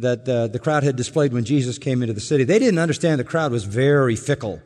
[0.00, 2.44] that uh, the crowd had displayed when Jesus came into the city.
[2.44, 4.60] They didn't understand the crowd was very fickle.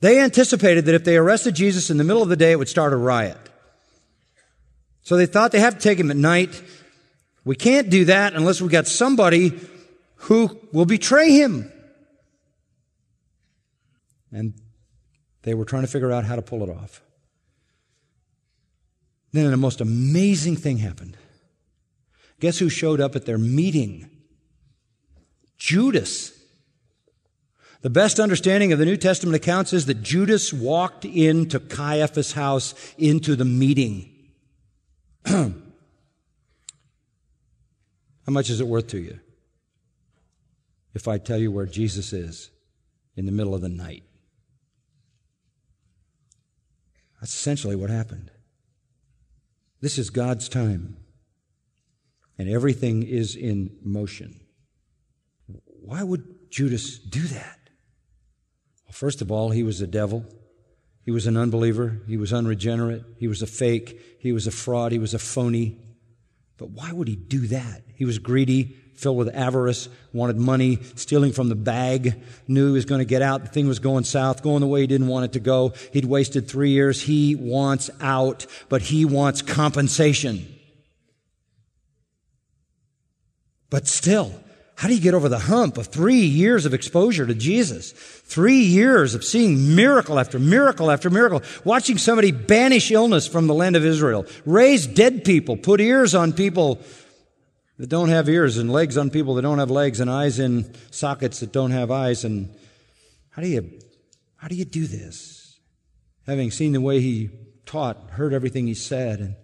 [0.00, 2.68] They anticipated that if they arrested Jesus in the middle of the day, it would
[2.68, 3.38] start a riot.
[5.02, 6.62] So they thought they have to take him at night.
[7.44, 9.58] We can't do that unless we got somebody
[10.16, 11.72] who will betray him.
[14.30, 14.54] And
[15.42, 17.02] they were trying to figure out how to pull it off.
[19.32, 21.16] Then a most amazing thing happened.
[22.40, 24.10] Guess who showed up at their meeting?
[25.56, 26.32] Judas.
[27.80, 32.74] The best understanding of the New Testament accounts is that Judas walked into Caiaphas' house
[32.96, 34.14] into the meeting.
[35.24, 35.52] How
[38.26, 39.20] much is it worth to you
[40.94, 42.50] if I tell you where Jesus is
[43.16, 44.02] in the middle of the night?
[47.20, 48.30] That's essentially what happened.
[49.80, 50.96] This is God's time,
[52.38, 54.40] and everything is in motion.
[55.64, 57.58] Why would Judas do that?
[58.86, 60.24] Well, first of all, he was a devil.
[61.04, 62.02] He was an unbeliever.
[62.06, 63.02] He was unregenerate.
[63.18, 64.00] He was a fake.
[64.20, 64.92] He was a fraud.
[64.92, 65.78] He was a phony.
[66.58, 67.82] But why would he do that?
[67.94, 72.84] He was greedy, filled with avarice, wanted money, stealing from the bag, knew he was
[72.84, 73.42] going to get out.
[73.42, 75.72] The thing was going south, going the way he didn't want it to go.
[75.92, 77.00] He'd wasted three years.
[77.00, 80.57] He wants out, but he wants compensation.
[83.70, 84.32] But still,
[84.78, 87.90] how do you get over the hump of three years of exposure to Jesus?
[87.90, 93.54] Three years of seeing miracle after miracle after miracle, watching somebody banish illness from the
[93.54, 96.80] land of Israel, raise dead people, put ears on people
[97.78, 100.72] that don't have ears, and legs on people that don't have legs, and eyes in
[100.92, 102.24] sockets that don't have eyes.
[102.24, 102.54] And
[103.30, 103.80] how do you,
[104.36, 105.58] how do you do this?
[106.26, 107.30] Having seen the way he
[107.66, 109.34] taught, heard everything he said, and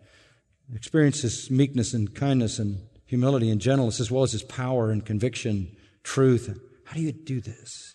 [0.73, 2.79] experienced his meekness and kindness and
[3.15, 5.69] humility and gentleness, as well as his power and conviction,
[6.03, 6.59] truth.
[6.85, 7.95] How do you do this?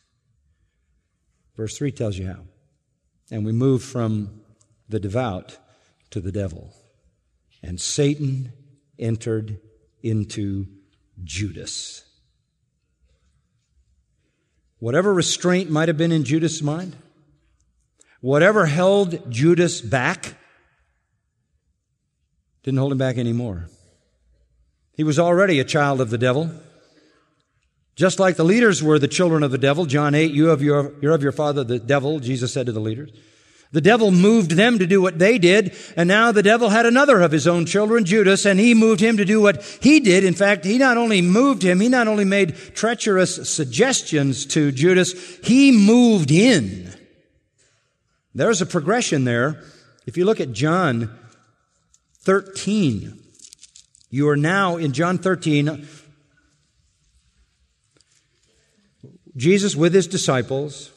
[1.57, 2.39] Verse 3 tells you how.
[3.29, 4.39] And we move from
[4.87, 5.57] the devout
[6.11, 6.73] to the devil.
[7.61, 8.53] And Satan
[8.97, 9.59] entered
[10.01, 10.67] into
[11.21, 12.05] Judas.
[14.77, 16.95] Whatever restraint might have been in Judas' mind,
[18.21, 20.37] whatever held Judas back,
[22.63, 23.67] didn't hold him back anymore.
[24.99, 26.51] He was already a child of the devil.
[27.95, 29.85] Just like the leaders were the children of the devil.
[29.85, 32.81] John 8, you have your, you're of your father the devil, Jesus said to the
[32.81, 33.09] leaders.
[33.71, 37.21] The devil moved them to do what they did, and now the devil had another
[37.21, 40.25] of his own children, Judas, and he moved him to do what he did.
[40.25, 45.13] In fact, he not only moved him, he not only made treacherous suggestions to Judas,
[45.45, 46.93] he moved in.
[48.35, 49.63] There's a progression there.
[50.05, 51.17] If you look at John
[52.23, 53.18] 13,
[54.09, 55.87] you are now in John 13.
[59.35, 60.91] Jesus with his disciples.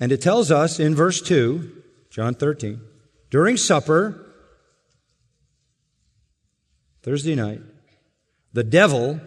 [0.00, 2.80] And it tells us in verse 2, John 13,
[3.30, 4.26] during supper,
[7.02, 7.60] Thursday night,
[8.52, 9.20] the devil,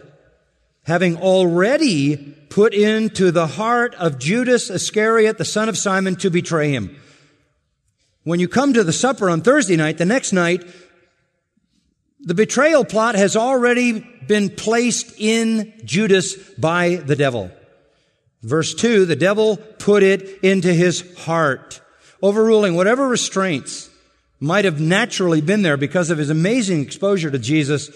[0.84, 2.16] having already
[2.48, 6.96] put into the heart of Judas Iscariot, the son of Simon, to betray him.
[8.24, 10.64] When you come to the supper on Thursday night, the next night,
[12.24, 17.50] the betrayal plot has already been placed in Judas by the devil.
[18.42, 21.80] Verse 2, the devil put it into his heart,
[22.22, 23.90] overruling whatever restraints
[24.40, 27.90] might have naturally been there because of his amazing exposure to Jesus.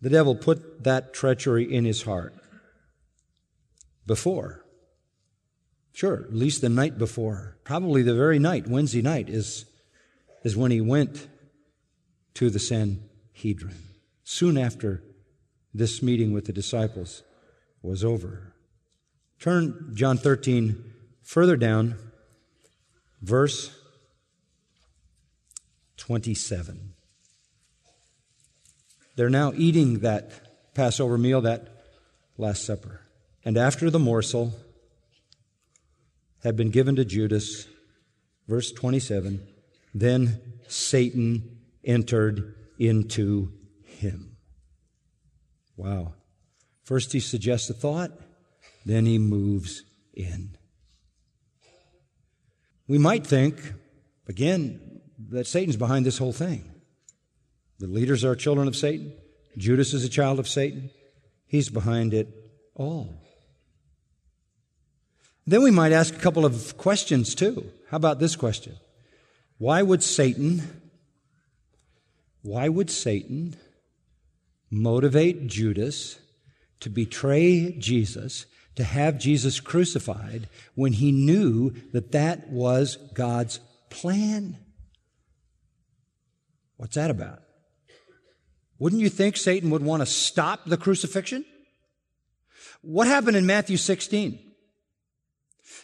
[0.00, 2.34] The devil put that treachery in his heart
[4.06, 4.64] before.
[5.92, 7.56] Sure, at least the night before.
[7.64, 9.64] Probably the very night, Wednesday night, is,
[10.44, 11.26] is when he went
[12.36, 13.76] to the Sanhedrin.
[14.24, 15.02] Soon after
[15.74, 17.22] this meeting with the disciples
[17.82, 18.54] was over.
[19.40, 20.82] Turn John 13
[21.22, 21.96] further down,
[23.20, 23.70] verse
[25.96, 26.94] 27.
[29.16, 30.30] They're now eating that
[30.74, 31.68] Passover meal, that
[32.36, 33.00] Last Supper.
[33.44, 34.52] And after the morsel,
[36.46, 37.66] had been given to Judas.
[38.46, 39.44] Verse 27
[39.94, 41.55] Then Satan
[41.86, 43.52] entered into
[43.84, 44.36] him.
[45.76, 46.14] Wow.
[46.84, 48.10] First he suggests a thought,
[48.84, 49.82] then he moves
[50.14, 50.56] in.
[52.88, 53.60] We might think,
[54.28, 56.70] again, that Satan's behind this whole thing.
[57.78, 59.12] The leaders are children of Satan.
[59.56, 60.90] Judas is a child of Satan.
[61.46, 62.28] He's behind it
[62.74, 63.14] all.
[65.46, 67.70] Then we might ask a couple of questions too.
[67.90, 68.76] How about this question?
[69.58, 70.85] Why would Satan,
[72.46, 73.56] why would Satan
[74.70, 76.18] motivate Judas
[76.80, 83.58] to betray Jesus, to have Jesus crucified when he knew that that was God's
[83.90, 84.58] plan?
[86.76, 87.42] What's that about?
[88.78, 91.44] Wouldn't you think Satan would want to stop the crucifixion?
[92.82, 94.38] What happened in Matthew 16?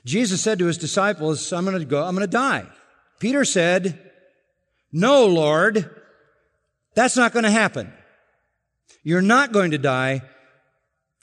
[0.04, 2.66] Jesus said to his disciples, I'm going to go, I'm going to die.
[3.18, 4.10] Peter said,
[4.92, 6.01] No, Lord,
[6.94, 7.92] that's not going to happen.
[9.02, 10.22] You're not going to die.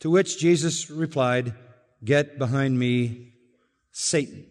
[0.01, 1.53] To which Jesus replied,
[2.03, 3.33] Get behind me,
[3.91, 4.45] Satan.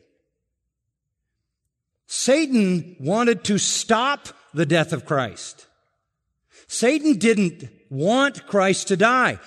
[2.06, 5.66] Satan wanted to stop the death of Christ.
[6.66, 9.38] Satan didn't want Christ to die.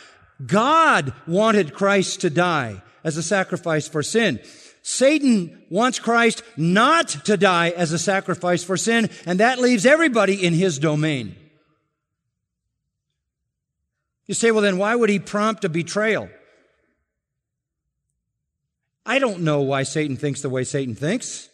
[0.43, 4.39] God wanted Christ to die as a sacrifice for sin.
[4.81, 10.43] Satan wants Christ not to die as a sacrifice for sin, and that leaves everybody
[10.43, 11.35] in his domain.
[14.27, 16.29] You say, well, then why would he prompt a betrayal?
[19.05, 21.49] I don't know why Satan thinks the way Satan thinks.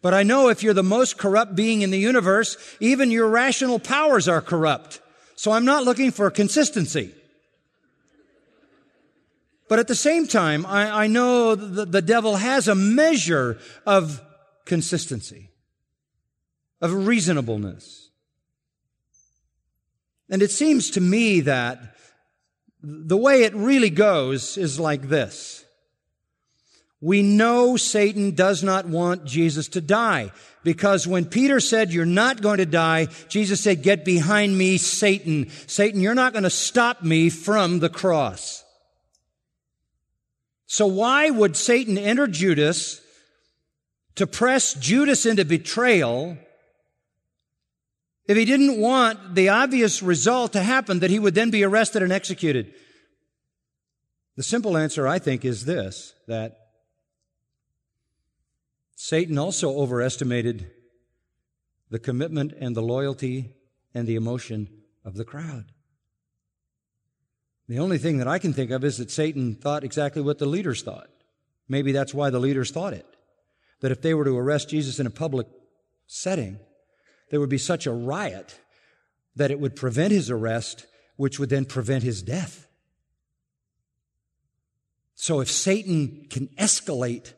[0.00, 3.78] But I know if you're the most corrupt being in the universe, even your rational
[3.78, 5.00] powers are corrupt.
[5.36, 7.14] So I'm not looking for consistency.
[9.68, 14.22] But at the same time, I, I know that the devil has a measure of
[14.64, 15.50] consistency,
[16.80, 18.07] of reasonableness.
[20.30, 21.96] And it seems to me that
[22.82, 25.64] the way it really goes is like this.
[27.00, 30.32] We know Satan does not want Jesus to die
[30.64, 35.48] because when Peter said, you're not going to die, Jesus said, get behind me, Satan.
[35.68, 38.64] Satan, you're not going to stop me from the cross.
[40.66, 43.00] So why would Satan enter Judas
[44.16, 46.36] to press Judas into betrayal
[48.28, 52.02] if he didn't want the obvious result to happen that he would then be arrested
[52.02, 52.74] and executed?
[54.36, 56.58] The simple answer, I think, is this, that
[58.94, 60.70] Satan also overestimated
[61.90, 63.54] the commitment and the loyalty
[63.94, 64.68] and the emotion
[65.04, 65.72] of the crowd.
[67.66, 70.46] The only thing that I can think of is that Satan thought exactly what the
[70.46, 71.08] leaders thought.
[71.68, 73.06] Maybe that's why the leaders thought it.
[73.80, 75.46] That if they were to arrest Jesus in a public
[76.06, 76.58] setting,
[77.30, 78.58] there would be such a riot
[79.36, 82.66] that it would prevent his arrest, which would then prevent his death.
[85.14, 87.32] So if Satan can escalate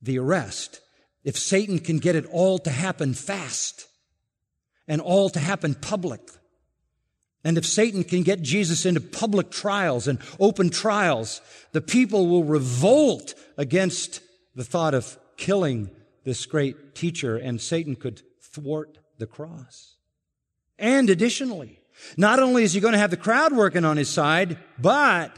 [0.00, 0.80] the arrest,
[1.24, 3.86] if Satan can get it all to happen fast
[4.88, 6.20] and all to happen public,
[7.44, 11.40] and if Satan can get Jesus into public trials and open trials,
[11.72, 14.20] the people will revolt against
[14.54, 15.90] the thought of killing
[16.24, 18.22] this great teacher, and Satan could
[18.52, 19.96] thwart the cross.
[20.78, 21.80] And additionally,
[22.16, 25.36] not only is he going to have the crowd working on his side, but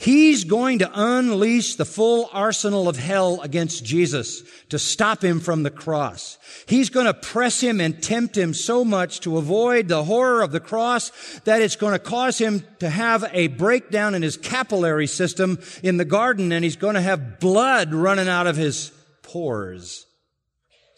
[0.00, 5.62] He's going to unleash the full arsenal of hell against Jesus to stop him from
[5.62, 6.38] the cross.
[6.64, 10.52] He's going to press him and tempt him so much to avoid the horror of
[10.52, 11.10] the cross
[11.44, 15.98] that it's going to cause him to have a breakdown in his capillary system in
[15.98, 20.06] the garden and he's going to have blood running out of his pores,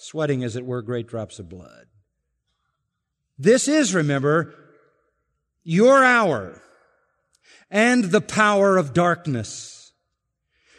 [0.03, 1.86] sweating as it were great drops of blood.
[3.38, 4.55] This is, remember,
[5.64, 6.61] your hour
[7.70, 9.92] and the power of darkness.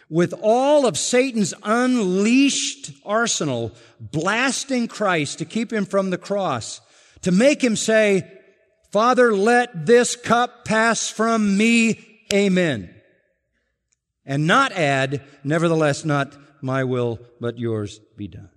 [0.10, 6.82] With all of Satan's unleashed arsenal blasting Christ to keep him from the cross,
[7.22, 8.30] to make him say,
[8.92, 12.22] Father, let this cup pass from me.
[12.32, 12.94] Amen.
[14.26, 18.53] And not add, nevertheless, not my will, but yours be done.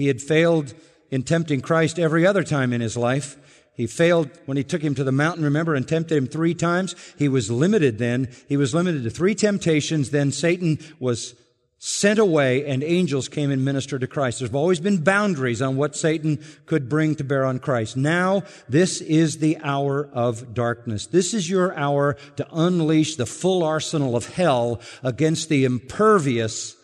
[0.00, 0.72] He had failed
[1.10, 3.36] in tempting Christ every other time in his life.
[3.74, 6.94] He failed when he took him to the mountain, remember, and tempted him three times.
[7.18, 8.30] He was limited then.
[8.48, 10.08] He was limited to three temptations.
[10.08, 11.34] Then Satan was
[11.76, 14.38] sent away and angels came and ministered to Christ.
[14.38, 17.94] There's always been boundaries on what Satan could bring to bear on Christ.
[17.94, 21.08] Now, this is the hour of darkness.
[21.08, 26.74] This is your hour to unleash the full arsenal of hell against the impervious,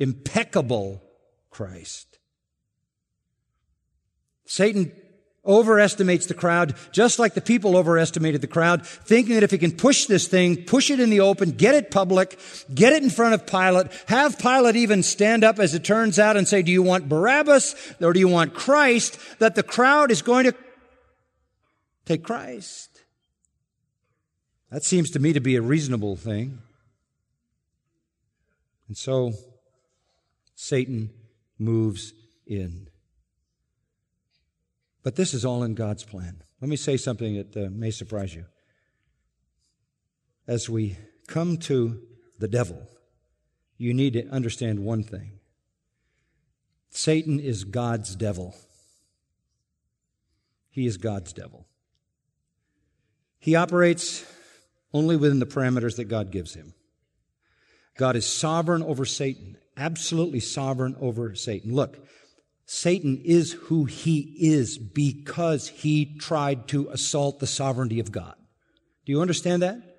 [0.00, 1.00] impeccable
[1.50, 2.13] Christ.
[4.46, 4.92] Satan
[5.46, 9.72] overestimates the crowd, just like the people overestimated the crowd, thinking that if he can
[9.72, 12.38] push this thing, push it in the open, get it public,
[12.74, 16.36] get it in front of Pilate, have Pilate even stand up as it turns out
[16.36, 19.18] and say, do you want Barabbas or do you want Christ?
[19.38, 20.54] That the crowd is going to
[22.06, 22.90] take Christ.
[24.70, 26.58] That seems to me to be a reasonable thing.
[28.88, 29.32] And so
[30.54, 31.10] Satan
[31.58, 32.12] moves
[32.46, 32.88] in.
[35.04, 36.42] But this is all in God's plan.
[36.60, 38.46] Let me say something that uh, may surprise you.
[40.48, 40.96] As we
[41.28, 42.00] come to
[42.38, 42.82] the devil,
[43.76, 45.38] you need to understand one thing
[46.88, 48.56] Satan is God's devil.
[50.70, 51.66] He is God's devil.
[53.38, 54.24] He operates
[54.92, 56.72] only within the parameters that God gives him.
[57.96, 61.74] God is sovereign over Satan, absolutely sovereign over Satan.
[61.74, 61.98] Look,
[62.66, 68.34] Satan is who he is because he tried to assault the sovereignty of God.
[69.04, 69.94] Do you understand that?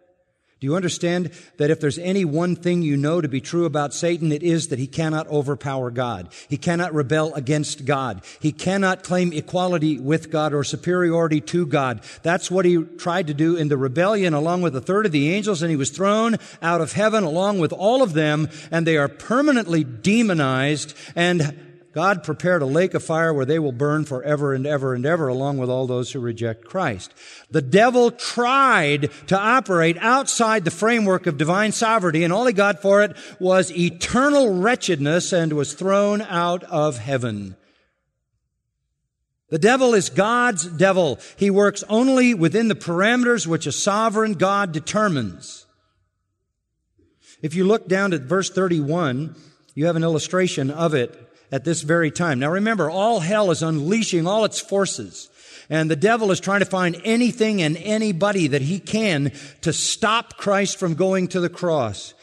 [0.62, 3.94] Do you understand that if there's any one thing you know to be true about
[3.94, 6.30] Satan, it is that he cannot overpower God.
[6.48, 8.24] He cannot rebel against God.
[8.40, 12.02] He cannot claim equality with God or superiority to God.
[12.24, 15.34] That's what he tried to do in the rebellion along with a third of the
[15.34, 18.98] angels, and he was thrown out of heaven along with all of them, and they
[18.98, 24.54] are permanently demonized and God prepared a lake of fire where they will burn forever
[24.54, 27.14] and ever and ever along with all those who reject Christ.
[27.50, 32.82] The devil tried to operate outside the framework of divine sovereignty and all he got
[32.82, 37.56] for it was eternal wretchedness and was thrown out of heaven.
[39.50, 41.18] The devil is God's devil.
[41.38, 45.66] He works only within the parameters which a sovereign God determines.
[47.42, 49.34] If you look down at verse 31,
[49.76, 52.40] you have an illustration of it at this very time.
[52.40, 55.30] Now remember, all hell is unleashing all its forces.
[55.70, 59.32] And the devil is trying to find anything and anybody that he can
[59.62, 62.14] to stop Christ from going to the cross.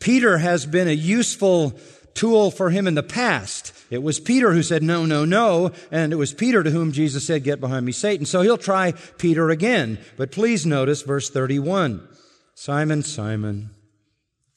[0.00, 1.78] Peter has been a useful
[2.14, 3.72] tool for him in the past.
[3.90, 5.72] It was Peter who said, no, no, no.
[5.90, 8.26] And it was Peter to whom Jesus said, get behind me, Satan.
[8.26, 9.98] So he'll try Peter again.
[10.16, 12.06] But please notice verse 31.
[12.54, 13.70] Simon, Simon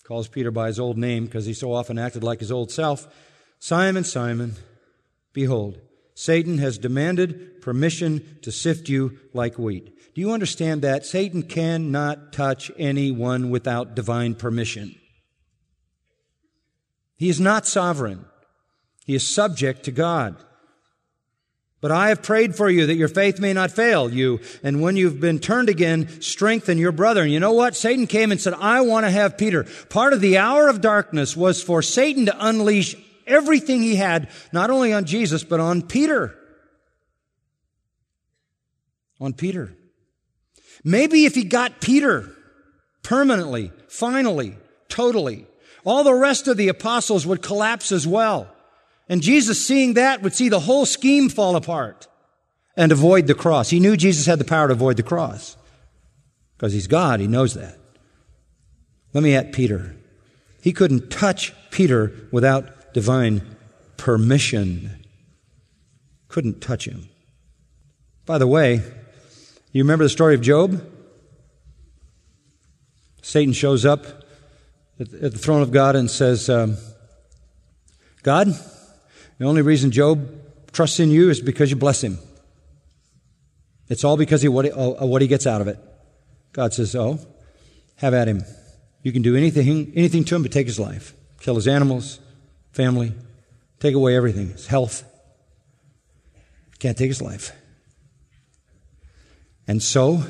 [0.03, 3.07] calls Peter by his old name because he so often acted like his old self.
[3.63, 4.55] Simon, Simon,
[5.31, 5.79] behold,
[6.15, 10.13] Satan has demanded permission to sift you like wheat.
[10.13, 11.05] Do you understand that?
[11.05, 14.95] Satan cannot touch anyone without divine permission.
[17.15, 18.25] He is not sovereign.
[19.05, 20.35] He is subject to God.
[21.79, 24.41] But I have prayed for you that your faith may not fail you.
[24.61, 27.23] And when you've been turned again, strengthen your brother.
[27.23, 27.77] And you know what?
[27.77, 29.65] Satan came and said, I want to have Peter.
[29.87, 32.97] Part of the hour of darkness was for Satan to unleash
[33.27, 36.35] everything he had, not only on Jesus, but on Peter.
[39.19, 39.75] On Peter.
[40.83, 42.29] Maybe if he got Peter
[43.03, 44.57] permanently, finally,
[44.89, 45.45] totally,
[45.85, 48.49] all the rest of the apostles would collapse as well.
[49.09, 52.07] And Jesus, seeing that, would see the whole scheme fall apart
[52.75, 53.69] and avoid the cross.
[53.69, 55.57] He knew Jesus had the power to avoid the cross
[56.57, 57.19] because he's God.
[57.19, 57.77] He knows that.
[59.13, 59.95] Let me at Peter.
[60.61, 63.55] He couldn't touch Peter without divine
[63.97, 65.05] permission.
[66.27, 67.09] Couldn't touch him.
[68.25, 68.81] By the way,
[69.71, 70.89] you remember the story of Job?
[73.21, 74.05] Satan shows up
[74.99, 76.77] at the throne of God and says, um,
[78.21, 78.47] God,
[79.37, 80.29] the only reason Job
[80.71, 82.17] trusts in you is because you bless him.
[83.89, 85.77] It's all because of what, of what he gets out of it.
[86.53, 87.19] God says, Oh,
[87.97, 88.43] have at him.
[89.01, 91.13] You can do anything, anything to him but take his life.
[91.41, 92.19] Kill his animals,
[92.73, 93.13] family,
[93.79, 95.03] take away everything, his health.
[96.79, 97.53] Can't take his life.
[99.67, 100.23] And so,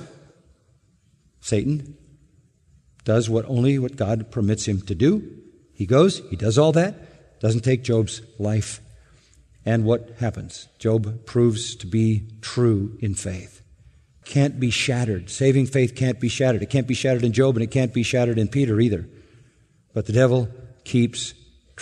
[1.42, 1.98] Satan
[3.04, 5.42] does what only what God permits him to do.
[5.74, 8.80] He goes, he does all that, doesn't take Job's life.
[9.66, 10.68] And what happens?
[10.78, 13.62] Job proves to be true in faith.
[14.26, 15.30] Can't be shattered.
[15.30, 16.62] Saving faith can't be shattered.
[16.62, 19.08] It can't be shattered in Job and it can't be shattered in Peter either.
[19.94, 20.50] But the devil
[20.86, 21.34] keeps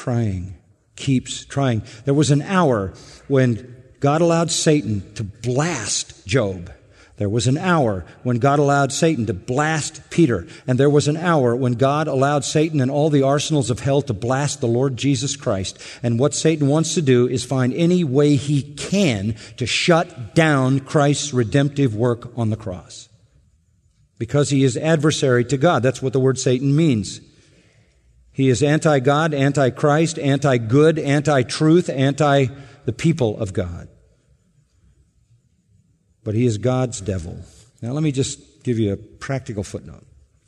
[0.01, 0.55] trying,
[0.95, 1.83] keeps trying.
[2.05, 2.91] There was an hour
[3.27, 6.71] when God allowed Satan to blast Job.
[7.17, 10.47] There was an hour when God allowed Satan to blast Peter.
[10.65, 14.01] And there was an hour when God allowed Satan and all the arsenals of hell
[14.01, 15.79] to blast the Lord Jesus Christ.
[16.01, 20.79] And what Satan wants to do is find any way he can to shut down
[20.79, 23.07] Christ's redemptive work on the cross.
[24.17, 25.83] Because he is adversary to God.
[25.83, 27.21] That's what the word Satan means.
[28.31, 32.47] He is anti God, anti Christ, anti good, anti truth, anti
[32.85, 33.89] the people of God.
[36.23, 37.39] But he is God's devil.
[37.81, 40.05] Now, let me just give you a practical footnote.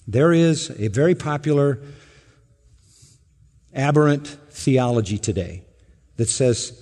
[0.07, 1.79] There is a very popular
[3.73, 5.63] aberrant theology today
[6.17, 6.79] that says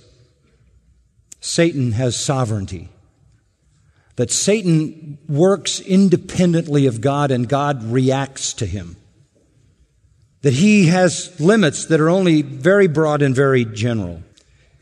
[1.40, 2.90] Satan has sovereignty,
[4.16, 8.96] that Satan works independently of God and God reacts to him
[10.42, 14.22] that he has limits that are only very broad and very general.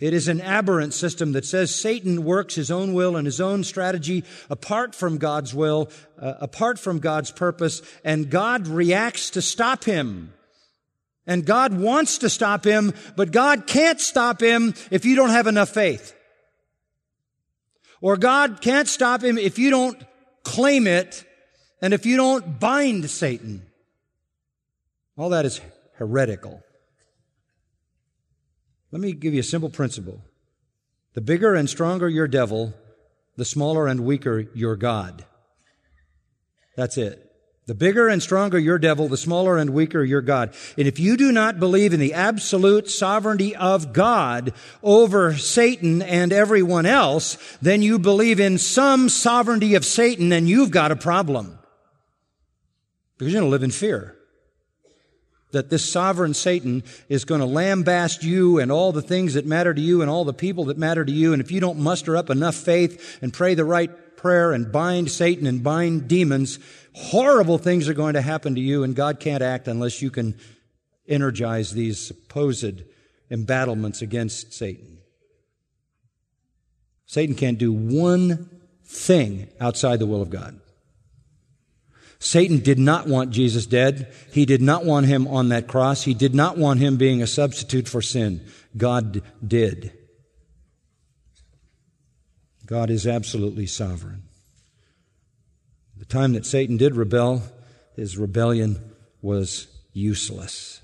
[0.01, 3.65] It is an aberrant system that says Satan works his own will and his own
[3.65, 9.85] strategy apart from God's will, uh, apart from God's purpose, and God reacts to stop
[9.85, 10.33] him.
[11.27, 15.47] And God wants to stop him, but God can't stop him if you don't have
[15.47, 16.17] enough faith.
[18.01, 20.03] Or God can't stop him if you don't
[20.43, 21.25] claim it
[21.83, 23.70] and if you don't bind Satan.
[25.21, 25.61] All that is
[25.97, 26.63] heretical.
[28.91, 30.23] Let me give you a simple principle.
[31.13, 32.73] The bigger and stronger your devil,
[33.37, 35.27] the smaller and weaker your God.
[36.75, 37.31] That's it.
[37.67, 40.55] The bigger and stronger your devil, the smaller and weaker your God.
[40.79, 46.33] And if you do not believe in the absolute sovereignty of God over Satan and
[46.33, 51.59] everyone else, then you believe in some sovereignty of Satan and you've got a problem.
[53.19, 54.17] Because you're going to live in fear.
[55.53, 59.75] That this sovereign Satan is going to lambaste you and all the things that matter
[59.75, 61.33] to you and all the people that matter to you.
[61.33, 65.11] And if you don't muster up enough faith and pray the right prayer and bind
[65.11, 66.59] Satan and bind demons,
[66.95, 70.39] horrible things are going to happen to you, and God can't act unless you can
[71.09, 72.83] energize these supposed
[73.31, 74.99] embattlements against Satan.
[77.07, 78.49] Satan can't do one
[78.85, 80.61] thing outside the will of God.
[82.21, 84.13] Satan did not want Jesus dead.
[84.31, 86.03] He did not want him on that cross.
[86.03, 88.47] He did not want him being a substitute for sin.
[88.77, 89.93] God did.
[92.67, 94.25] God is absolutely sovereign.
[95.97, 97.43] The time that Satan did rebel,
[97.97, 98.93] his rebellion
[99.23, 100.83] was useless.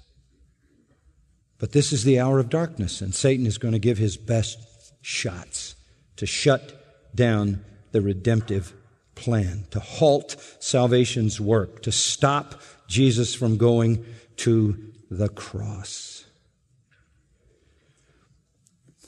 [1.58, 4.58] But this is the hour of darkness, and Satan is going to give his best
[5.02, 5.74] shots
[6.16, 8.74] to shut down the redemptive
[9.16, 14.04] plan, to halt salvation's work, to stop Jesus from going
[14.36, 14.76] to
[15.10, 16.24] the cross.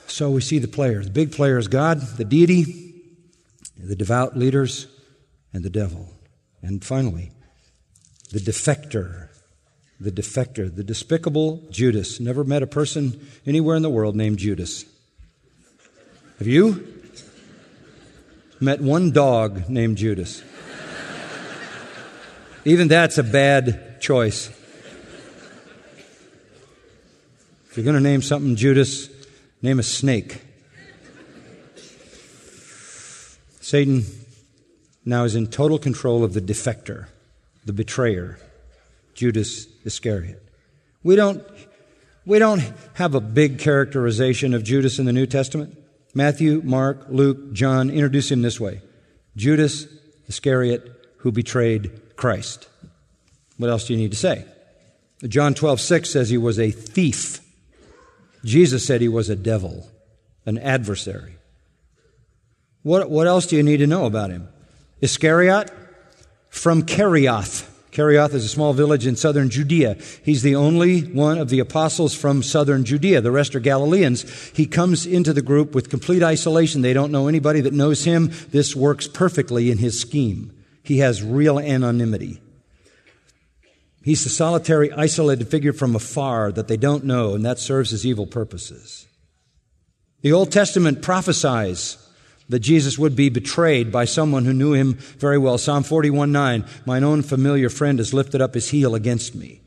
[0.08, 1.06] So we see the players.
[1.06, 2.94] The big player is God, the deity,
[3.76, 4.88] the devout leaders,
[5.52, 6.08] and the devil.
[6.62, 7.30] And finally,
[8.32, 9.28] the defector.
[10.00, 12.20] The defector, the despicable Judas.
[12.20, 14.84] Never met a person anywhere in the world named Judas.
[16.38, 16.97] Have you?
[18.60, 20.42] Met one dog named Judas.
[22.64, 24.48] Even that's a bad choice.
[27.70, 29.08] If you're going to name something Judas,
[29.60, 30.40] Name a snake.
[33.60, 34.04] Satan
[35.04, 37.08] now is in total control of the defector,
[37.64, 38.38] the betrayer,
[39.14, 40.40] Judas Iscariot.
[41.02, 41.42] We don't,
[42.24, 42.62] we don't
[42.94, 45.76] have a big characterization of Judas in the New Testament.
[46.14, 48.80] Matthew, Mark, Luke, John introduce him this way
[49.36, 49.86] Judas
[50.26, 52.68] Iscariot, who betrayed Christ.
[53.56, 54.44] What else do you need to say?
[55.26, 57.40] John 12, 6 says he was a thief.
[58.44, 59.88] Jesus said he was a devil,
[60.46, 61.34] an adversary.
[62.82, 64.48] What, what else do you need to know about him?
[65.00, 65.70] Iscariot
[66.50, 67.68] from Kerioth.
[67.90, 69.96] Kerioth is a small village in southern Judea.
[70.22, 73.20] He's the only one of the apostles from southern Judea.
[73.20, 74.50] The rest are Galileans.
[74.50, 76.82] He comes into the group with complete isolation.
[76.82, 78.30] They don't know anybody that knows him.
[78.50, 80.52] This works perfectly in his scheme.
[80.82, 82.40] He has real anonymity.
[84.02, 88.06] He's the solitary, isolated figure from afar that they don't know, and that serves his
[88.06, 89.06] evil purposes.
[90.22, 91.96] The Old Testament prophesies
[92.48, 95.58] that Jesus would be betrayed by someone who knew him very well.
[95.58, 99.60] Psalm 41 9, mine own familiar friend has lifted up his heel against me.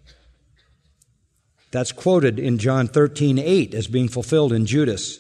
[1.72, 5.20] That's quoted in John 13 8 as being fulfilled in Judas.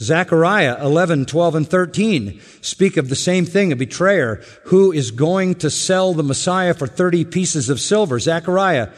[0.00, 5.56] Zechariah 11, 12, and 13 speak of the same thing, a betrayer who is going
[5.56, 8.20] to sell the Messiah for 30 pieces of silver.
[8.20, 8.90] Zechariah,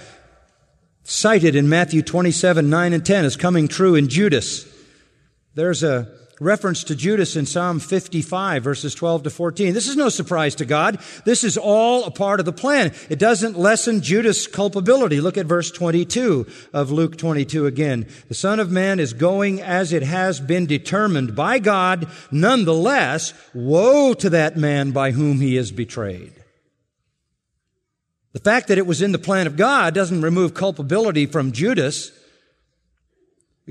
[1.02, 4.66] cited in Matthew 27, 9, and 10, is coming true in Judas.
[5.54, 9.74] There's a reference to Judas in Psalm 55, verses 12 to 14.
[9.74, 10.98] This is no surprise to God.
[11.24, 12.92] This is all a part of the plan.
[13.10, 15.20] It doesn't lessen Judas' culpability.
[15.20, 18.08] Look at verse 22 of Luke 22 again.
[18.28, 22.08] The Son of Man is going as it has been determined by God.
[22.30, 26.32] Nonetheless, woe to that man by whom he is betrayed.
[28.32, 32.12] The fact that it was in the plan of God doesn't remove culpability from Judas.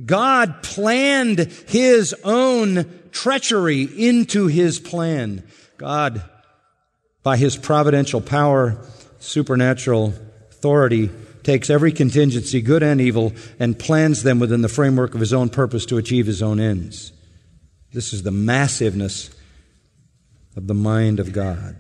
[0.05, 5.43] God planned his own treachery into his plan.
[5.77, 6.23] God,
[7.23, 8.77] by his providential power,
[9.19, 10.13] supernatural
[10.51, 11.09] authority,
[11.43, 15.49] takes every contingency, good and evil, and plans them within the framework of his own
[15.49, 17.11] purpose to achieve his own ends.
[17.91, 19.31] This is the massiveness
[20.55, 21.75] of the mind of God.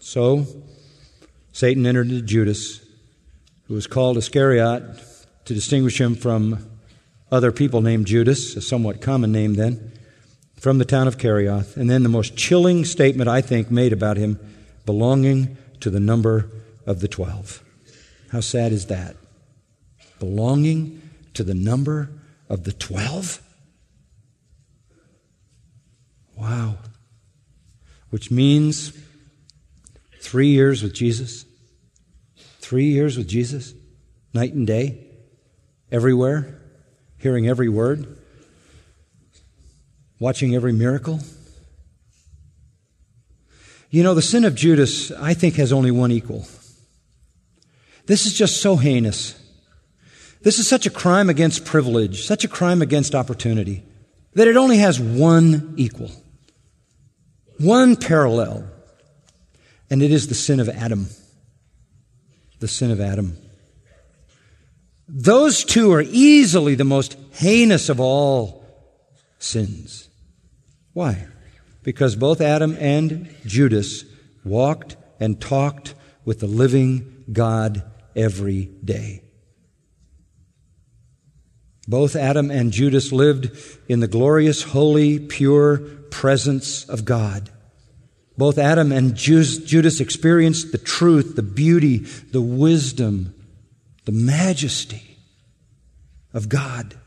[0.00, 0.46] So,
[1.52, 2.84] Satan entered into Judas,
[3.68, 5.00] who was called Iscariot
[5.52, 6.66] to distinguish him from
[7.30, 9.92] other people named Judas, a somewhat common name then,
[10.56, 11.76] from the town of Kerioth.
[11.76, 14.40] And then the most chilling statement, I think, made about him
[14.86, 16.48] belonging to the number
[16.86, 17.62] of the twelve.
[18.30, 19.16] How sad is that?
[20.18, 21.02] Belonging
[21.34, 22.08] to the number
[22.48, 23.42] of the twelve?
[26.36, 26.76] Wow.
[28.10, 28.92] Which means
[30.20, 31.44] three years with Jesus.
[32.60, 33.74] Three years with Jesus,
[34.32, 35.11] night and day
[35.92, 36.58] everywhere,
[37.18, 38.16] hearing every word,
[40.18, 41.20] watching every miracle.
[43.90, 46.46] You know, the sin of Judas, I think, has only one equal.
[48.06, 49.38] This is just so heinous.
[50.40, 53.84] This is such a crime against privilege, such a crime against opportunity,
[54.34, 56.10] that it only has one equal,
[57.58, 58.66] one parallel,
[59.90, 61.06] and it is the sin of Adam.
[62.60, 63.36] The sin of Adam.
[65.08, 68.64] Those two are easily the most heinous of all
[69.38, 70.08] sins.
[70.92, 71.26] Why?
[71.82, 74.04] Because both Adam and Judas
[74.44, 75.94] walked and talked
[76.24, 77.82] with the living God
[78.14, 79.22] every day.
[81.88, 83.50] Both Adam and Judas lived
[83.88, 85.78] in the glorious, holy, pure
[86.10, 87.50] presence of God.
[88.38, 93.34] Both Adam and Judas experienced the truth, the beauty, the wisdom,
[94.04, 95.18] the majesty
[96.32, 96.98] of God.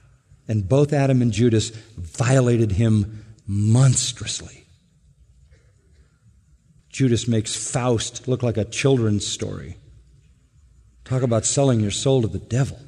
[0.48, 4.66] And both Adam and Judas violated him monstrously.
[6.90, 9.78] Judas makes Faust look like a children's story.
[11.04, 12.80] Talk about selling your soul to the devil.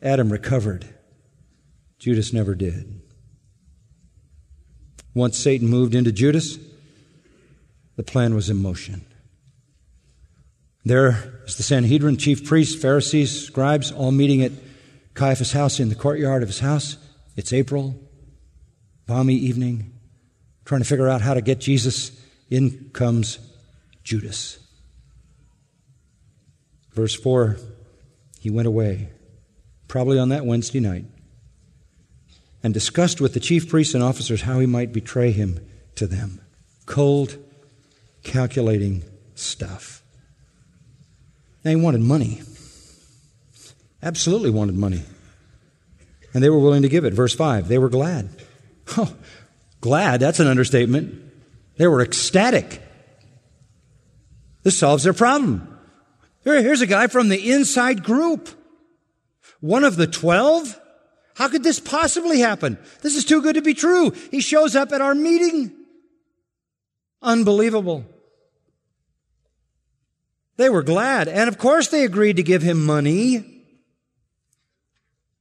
[0.00, 0.88] Adam recovered.
[1.98, 3.02] Judas never did.
[5.14, 6.58] Once Satan moved into Judas,
[7.96, 9.04] the plan was in motion.
[10.84, 14.52] There the Sanhedrin, chief priests, Pharisees, scribes, all meeting at
[15.14, 16.96] Caiaphas' house in the courtyard of his house.
[17.36, 17.94] It's April,
[19.06, 19.92] balmy evening,
[20.64, 22.18] trying to figure out how to get Jesus.
[22.50, 23.38] In comes
[24.02, 24.58] Judas.
[26.92, 27.56] Verse 4
[28.40, 29.10] He went away
[29.90, 31.04] probably on that Wednesday night,
[32.62, 36.40] and discussed with the chief priests and officers how he might betray him to them.
[36.86, 37.36] Cold,
[38.22, 39.02] calculating
[39.34, 39.99] stuff.
[41.62, 42.42] He wanted money.
[44.02, 45.02] Absolutely wanted money.
[46.32, 47.12] And they were willing to give it.
[47.12, 48.30] Verse 5 they were glad.
[48.96, 49.14] Oh,
[49.80, 51.22] glad, that's an understatement.
[51.76, 52.82] They were ecstatic.
[54.62, 55.78] This solves their problem.
[56.42, 58.48] Here's a guy from the inside group.
[59.60, 60.78] One of the twelve?
[61.34, 62.78] How could this possibly happen?
[63.02, 64.10] This is too good to be true.
[64.30, 65.72] He shows up at our meeting.
[67.22, 68.04] Unbelievable.
[70.60, 71.26] They were glad.
[71.26, 73.64] And of course they agreed to give him money.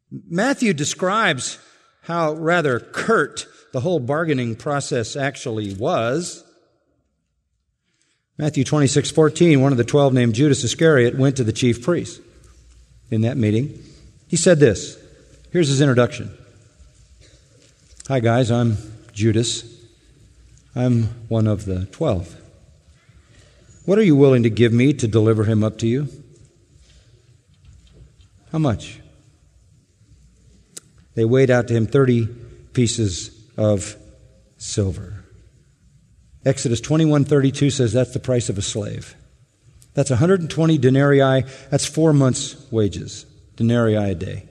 [0.10, 1.60] Matthew describes
[2.04, 6.46] how rather curt the whole bargaining process actually was.
[8.38, 12.22] Matthew 26, 14, one of the twelve named Judas Iscariot went to the chief priests
[13.12, 13.78] in that meeting
[14.30, 14.98] he said this.
[15.52, 16.32] Here's his introduction.
[18.08, 18.78] Hi, guys, I'm
[19.12, 19.66] Judas.
[20.76, 22.40] I'm one of the twelve.
[23.86, 26.08] What are you willing to give me to deliver him up to you?
[28.52, 29.00] How much?
[31.16, 32.28] They weighed out to him 30
[32.74, 33.96] pieces of
[34.58, 35.26] silver.
[36.46, 39.16] Exodus 21:32 says that's the price of a slave.
[39.94, 43.26] That's 120 denarii, that's 4 months wages
[43.56, 44.46] denarii a day.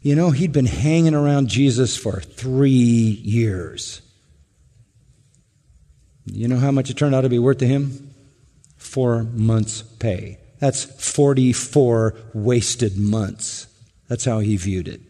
[0.00, 4.01] You know, he'd been hanging around Jesus for three years.
[6.24, 8.14] You know how much it turned out to be worth to him?
[8.76, 10.38] Four months' pay.
[10.60, 13.66] That's 44 wasted months.
[14.08, 15.00] That's how he viewed it.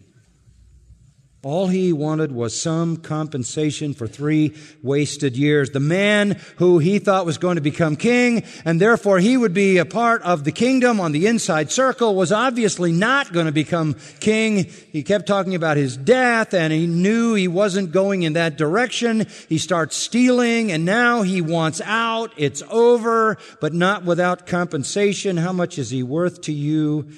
[1.45, 5.71] All he wanted was some compensation for three wasted years.
[5.71, 9.79] The man who he thought was going to become king and therefore he would be
[9.79, 13.97] a part of the kingdom on the inside circle was obviously not going to become
[14.21, 14.67] king.
[14.93, 19.27] He kept talking about his death and he knew he wasn't going in that direction.
[19.49, 22.33] He starts stealing and now he wants out.
[22.37, 25.39] It's over, but not without compensation.
[25.39, 27.11] How much is he worth to you?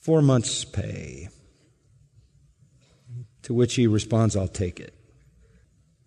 [0.00, 1.28] Four months' pay.
[3.52, 4.94] To which he responds, I'll take it.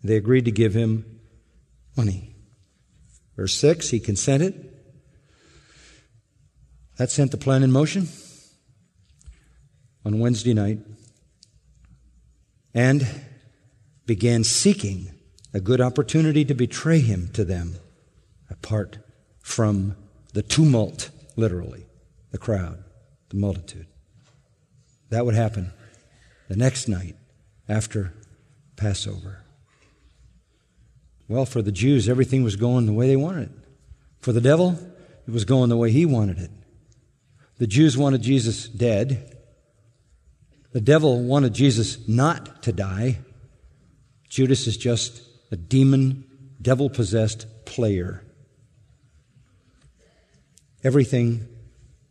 [0.04, 1.20] They agreed to give him
[1.96, 2.34] money.
[3.36, 4.74] Verse 6, he consented.
[6.98, 8.08] That sent the plan in motion
[10.04, 10.80] on Wednesday night
[12.74, 13.08] and
[14.08, 15.12] began seeking
[15.54, 17.76] a good opportunity to betray him to them
[18.50, 18.98] apart
[19.40, 19.96] from
[20.34, 21.86] the tumult, literally,
[22.32, 22.84] the crowd,
[23.30, 23.86] the multitude.
[25.12, 25.72] That would happen
[26.50, 27.16] the next night
[27.68, 28.14] after
[28.76, 29.44] Passover.
[31.28, 33.58] Well, for the Jews, everything was going the way they wanted it.
[34.22, 34.78] For the devil,
[35.28, 36.52] it was going the way he wanted it.
[37.58, 39.36] The Jews wanted Jesus dead.
[40.72, 43.20] The devil wanted Jesus not to die.
[44.30, 46.26] Judas is just a demon,
[46.62, 48.24] devil possessed player.
[50.84, 51.48] Everything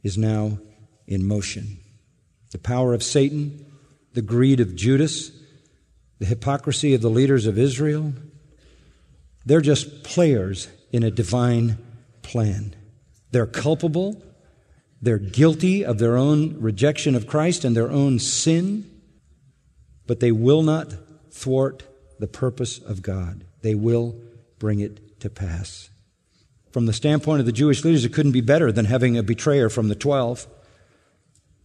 [0.02, 0.58] is now
[1.06, 1.78] in motion.
[2.50, 3.66] The power of Satan,
[4.14, 5.30] the greed of Judas,
[6.18, 8.12] the hypocrisy of the leaders of Israel.
[9.44, 11.78] They're just players in a divine
[12.22, 12.74] plan.
[13.30, 14.22] They're culpable.
[15.02, 18.90] They're guilty of their own rejection of Christ and their own sin,
[20.06, 20.94] but they will not
[21.30, 21.82] thwart
[22.18, 23.44] the purpose of God.
[23.60, 24.18] They will
[24.58, 25.90] bring it to pass.
[26.70, 29.68] From the standpoint of the Jewish leaders, it couldn't be better than having a betrayer
[29.68, 30.46] from the twelve.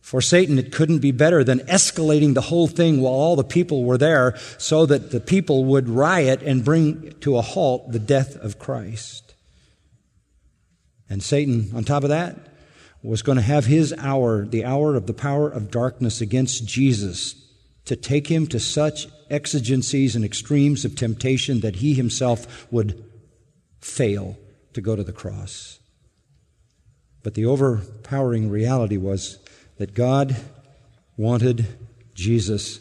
[0.10, 3.84] For Satan, it couldn't be better than escalating the whole thing while all the people
[3.84, 8.36] were there so that the people would riot and bring to a halt the death
[8.38, 9.36] of Christ.
[11.12, 12.36] And Satan, on top of that,
[13.04, 17.36] was going to have his hour, the hour of the power of darkness against Jesus,
[17.86, 23.06] to take him to such exigencies and extremes of temptation that he himself would
[23.80, 24.40] fail
[24.74, 25.78] to go to the cross.
[27.22, 29.38] But the overpowering reality was
[29.80, 30.36] that God
[31.18, 31.66] wanted
[32.14, 32.80] Jesus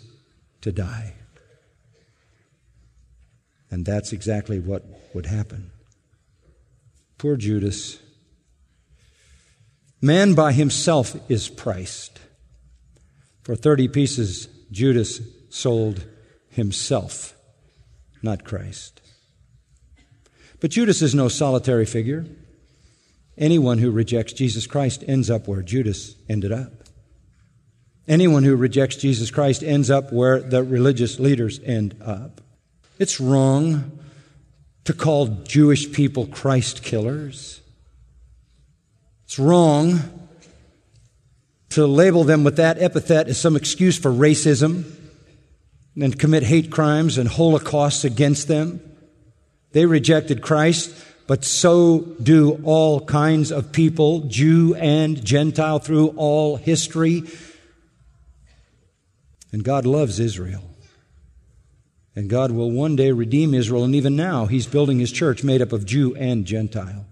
[0.61, 1.15] to die.
[3.71, 4.85] And that's exactly what
[5.15, 5.71] would happen.
[7.17, 8.01] Poor Judas.
[10.03, 12.19] Man by himself is priced.
[13.43, 15.21] For 30 pieces, Judas
[15.51, 16.05] sold
[16.51, 17.35] himself,
[18.23, 19.01] not Christ.
[20.61, 22.27] But Judas is no solitary figure.
[23.37, 26.88] Anyone who rejects Jesus Christ ends up where Judas ended up.
[28.09, 32.41] Anyone who rejects Jesus Christ ends up where the religious leaders end up.
[32.99, 34.01] It's wrong
[34.85, 37.61] to call Jewish people Christ killers.
[39.25, 40.01] It's wrong
[41.69, 44.85] to label them with that epithet as some excuse for racism
[46.01, 48.81] and commit hate crimes and holocausts against them.
[49.73, 50.95] They rejected Christ,
[51.27, 57.25] but so do all kinds of people, Jew and Gentile, through all history.
[59.53, 60.63] And God loves Israel.
[62.15, 63.85] And God will one day redeem Israel.
[63.85, 67.07] And even now, He's building His church made up of Jew and Gentile.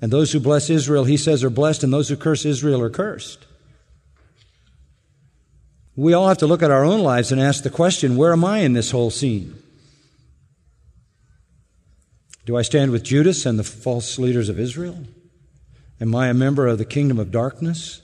[0.00, 2.90] And those who bless Israel, He says, are blessed, and those who curse Israel are
[2.90, 3.46] cursed.
[5.96, 8.44] We all have to look at our own lives and ask the question where am
[8.44, 9.60] I in this whole scene?
[12.46, 15.04] Do I stand with Judas and the false leaders of Israel?
[16.00, 18.00] Am I a member of the kingdom of darkness?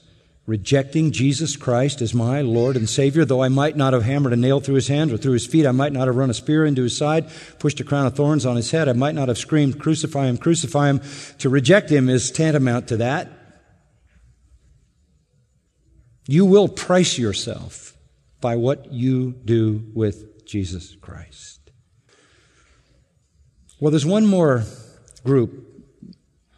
[0.47, 4.37] Rejecting Jesus Christ as my Lord and Savior, though I might not have hammered a
[4.37, 6.67] nail through his hands or through his feet, I might not have run a spear
[6.67, 9.39] into his side, pushed a crown of thorns on his head, I might not have
[9.39, 11.01] screamed, Crucify him, crucify him.
[11.39, 13.29] To reject him is tantamount to that.
[16.27, 17.97] You will price yourself
[18.41, 21.71] by what you do with Jesus Christ.
[23.81, 24.65] Well, there's one more
[25.25, 25.67] group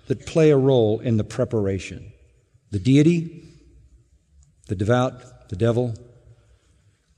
[0.07, 2.13] that play a role in the preparation
[2.73, 3.46] the deity
[4.67, 5.95] the devout, the devil,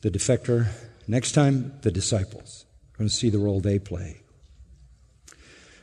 [0.03, 0.69] the defector.
[1.07, 2.67] Next time, the disciples.
[2.93, 4.21] We're going to see the role they play.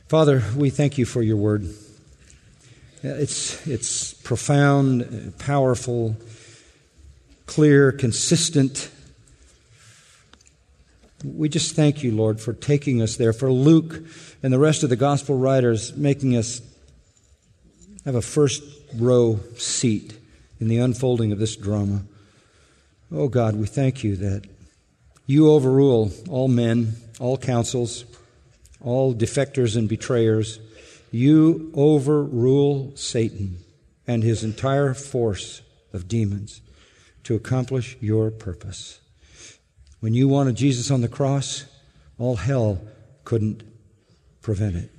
[0.08, 1.68] Father, we thank you for your word.
[3.02, 6.16] It's, it's profound, powerful,
[7.46, 8.90] clear, consistent.
[11.24, 14.04] We just thank you, Lord, for taking us there, for Luke
[14.42, 16.60] and the rest of the gospel writers making us
[18.04, 18.62] have a first
[18.94, 20.16] row seat
[20.60, 22.02] in the unfolding of this drama.
[23.12, 24.46] Oh God, we thank you that
[25.26, 28.04] you overrule all men, all councils,
[28.80, 30.58] all defectors and betrayers.
[31.10, 33.58] You overrule Satan
[34.06, 36.60] and his entire force of demons
[37.24, 39.00] to accomplish your purpose.
[40.00, 41.64] When you wanted Jesus on the cross,
[42.18, 42.80] all hell
[43.24, 43.62] couldn't
[44.42, 44.90] prevent it.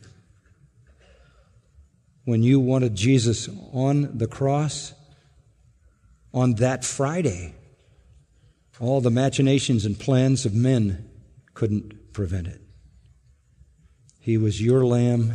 [2.25, 4.93] When you wanted Jesus on the cross,
[6.37, 7.55] on that Friday.
[8.79, 11.09] All the machinations and plans of men
[11.55, 12.61] couldn't prevent it.
[14.19, 15.33] He was your lamb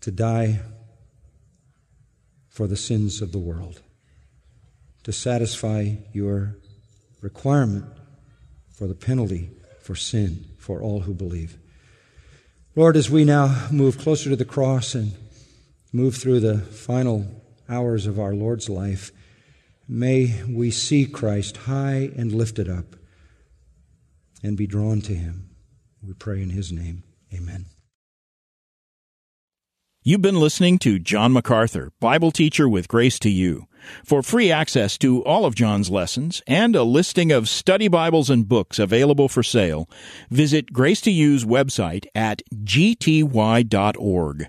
[0.00, 0.60] to die
[2.48, 3.82] for the sins of the world,
[5.02, 6.56] to satisfy your
[7.20, 7.84] requirement
[8.70, 9.50] for the penalty
[9.82, 11.58] for sin for all who believe.
[12.74, 15.12] Lord, as we now move closer to the cross and
[15.92, 17.26] move through the final
[17.68, 19.12] hours of our Lord's life,
[19.88, 22.96] May we see Christ high and lifted up
[24.42, 25.50] and be drawn to him.
[26.02, 27.04] We pray in his name.
[27.32, 27.66] Amen.
[30.02, 33.66] You've been listening to John MacArthur, Bible teacher with Grace to You.
[34.04, 38.48] For free access to all of John's lessons and a listing of study Bibles and
[38.48, 39.90] books available for sale,
[40.30, 44.48] visit Grace to You's website at gty.org.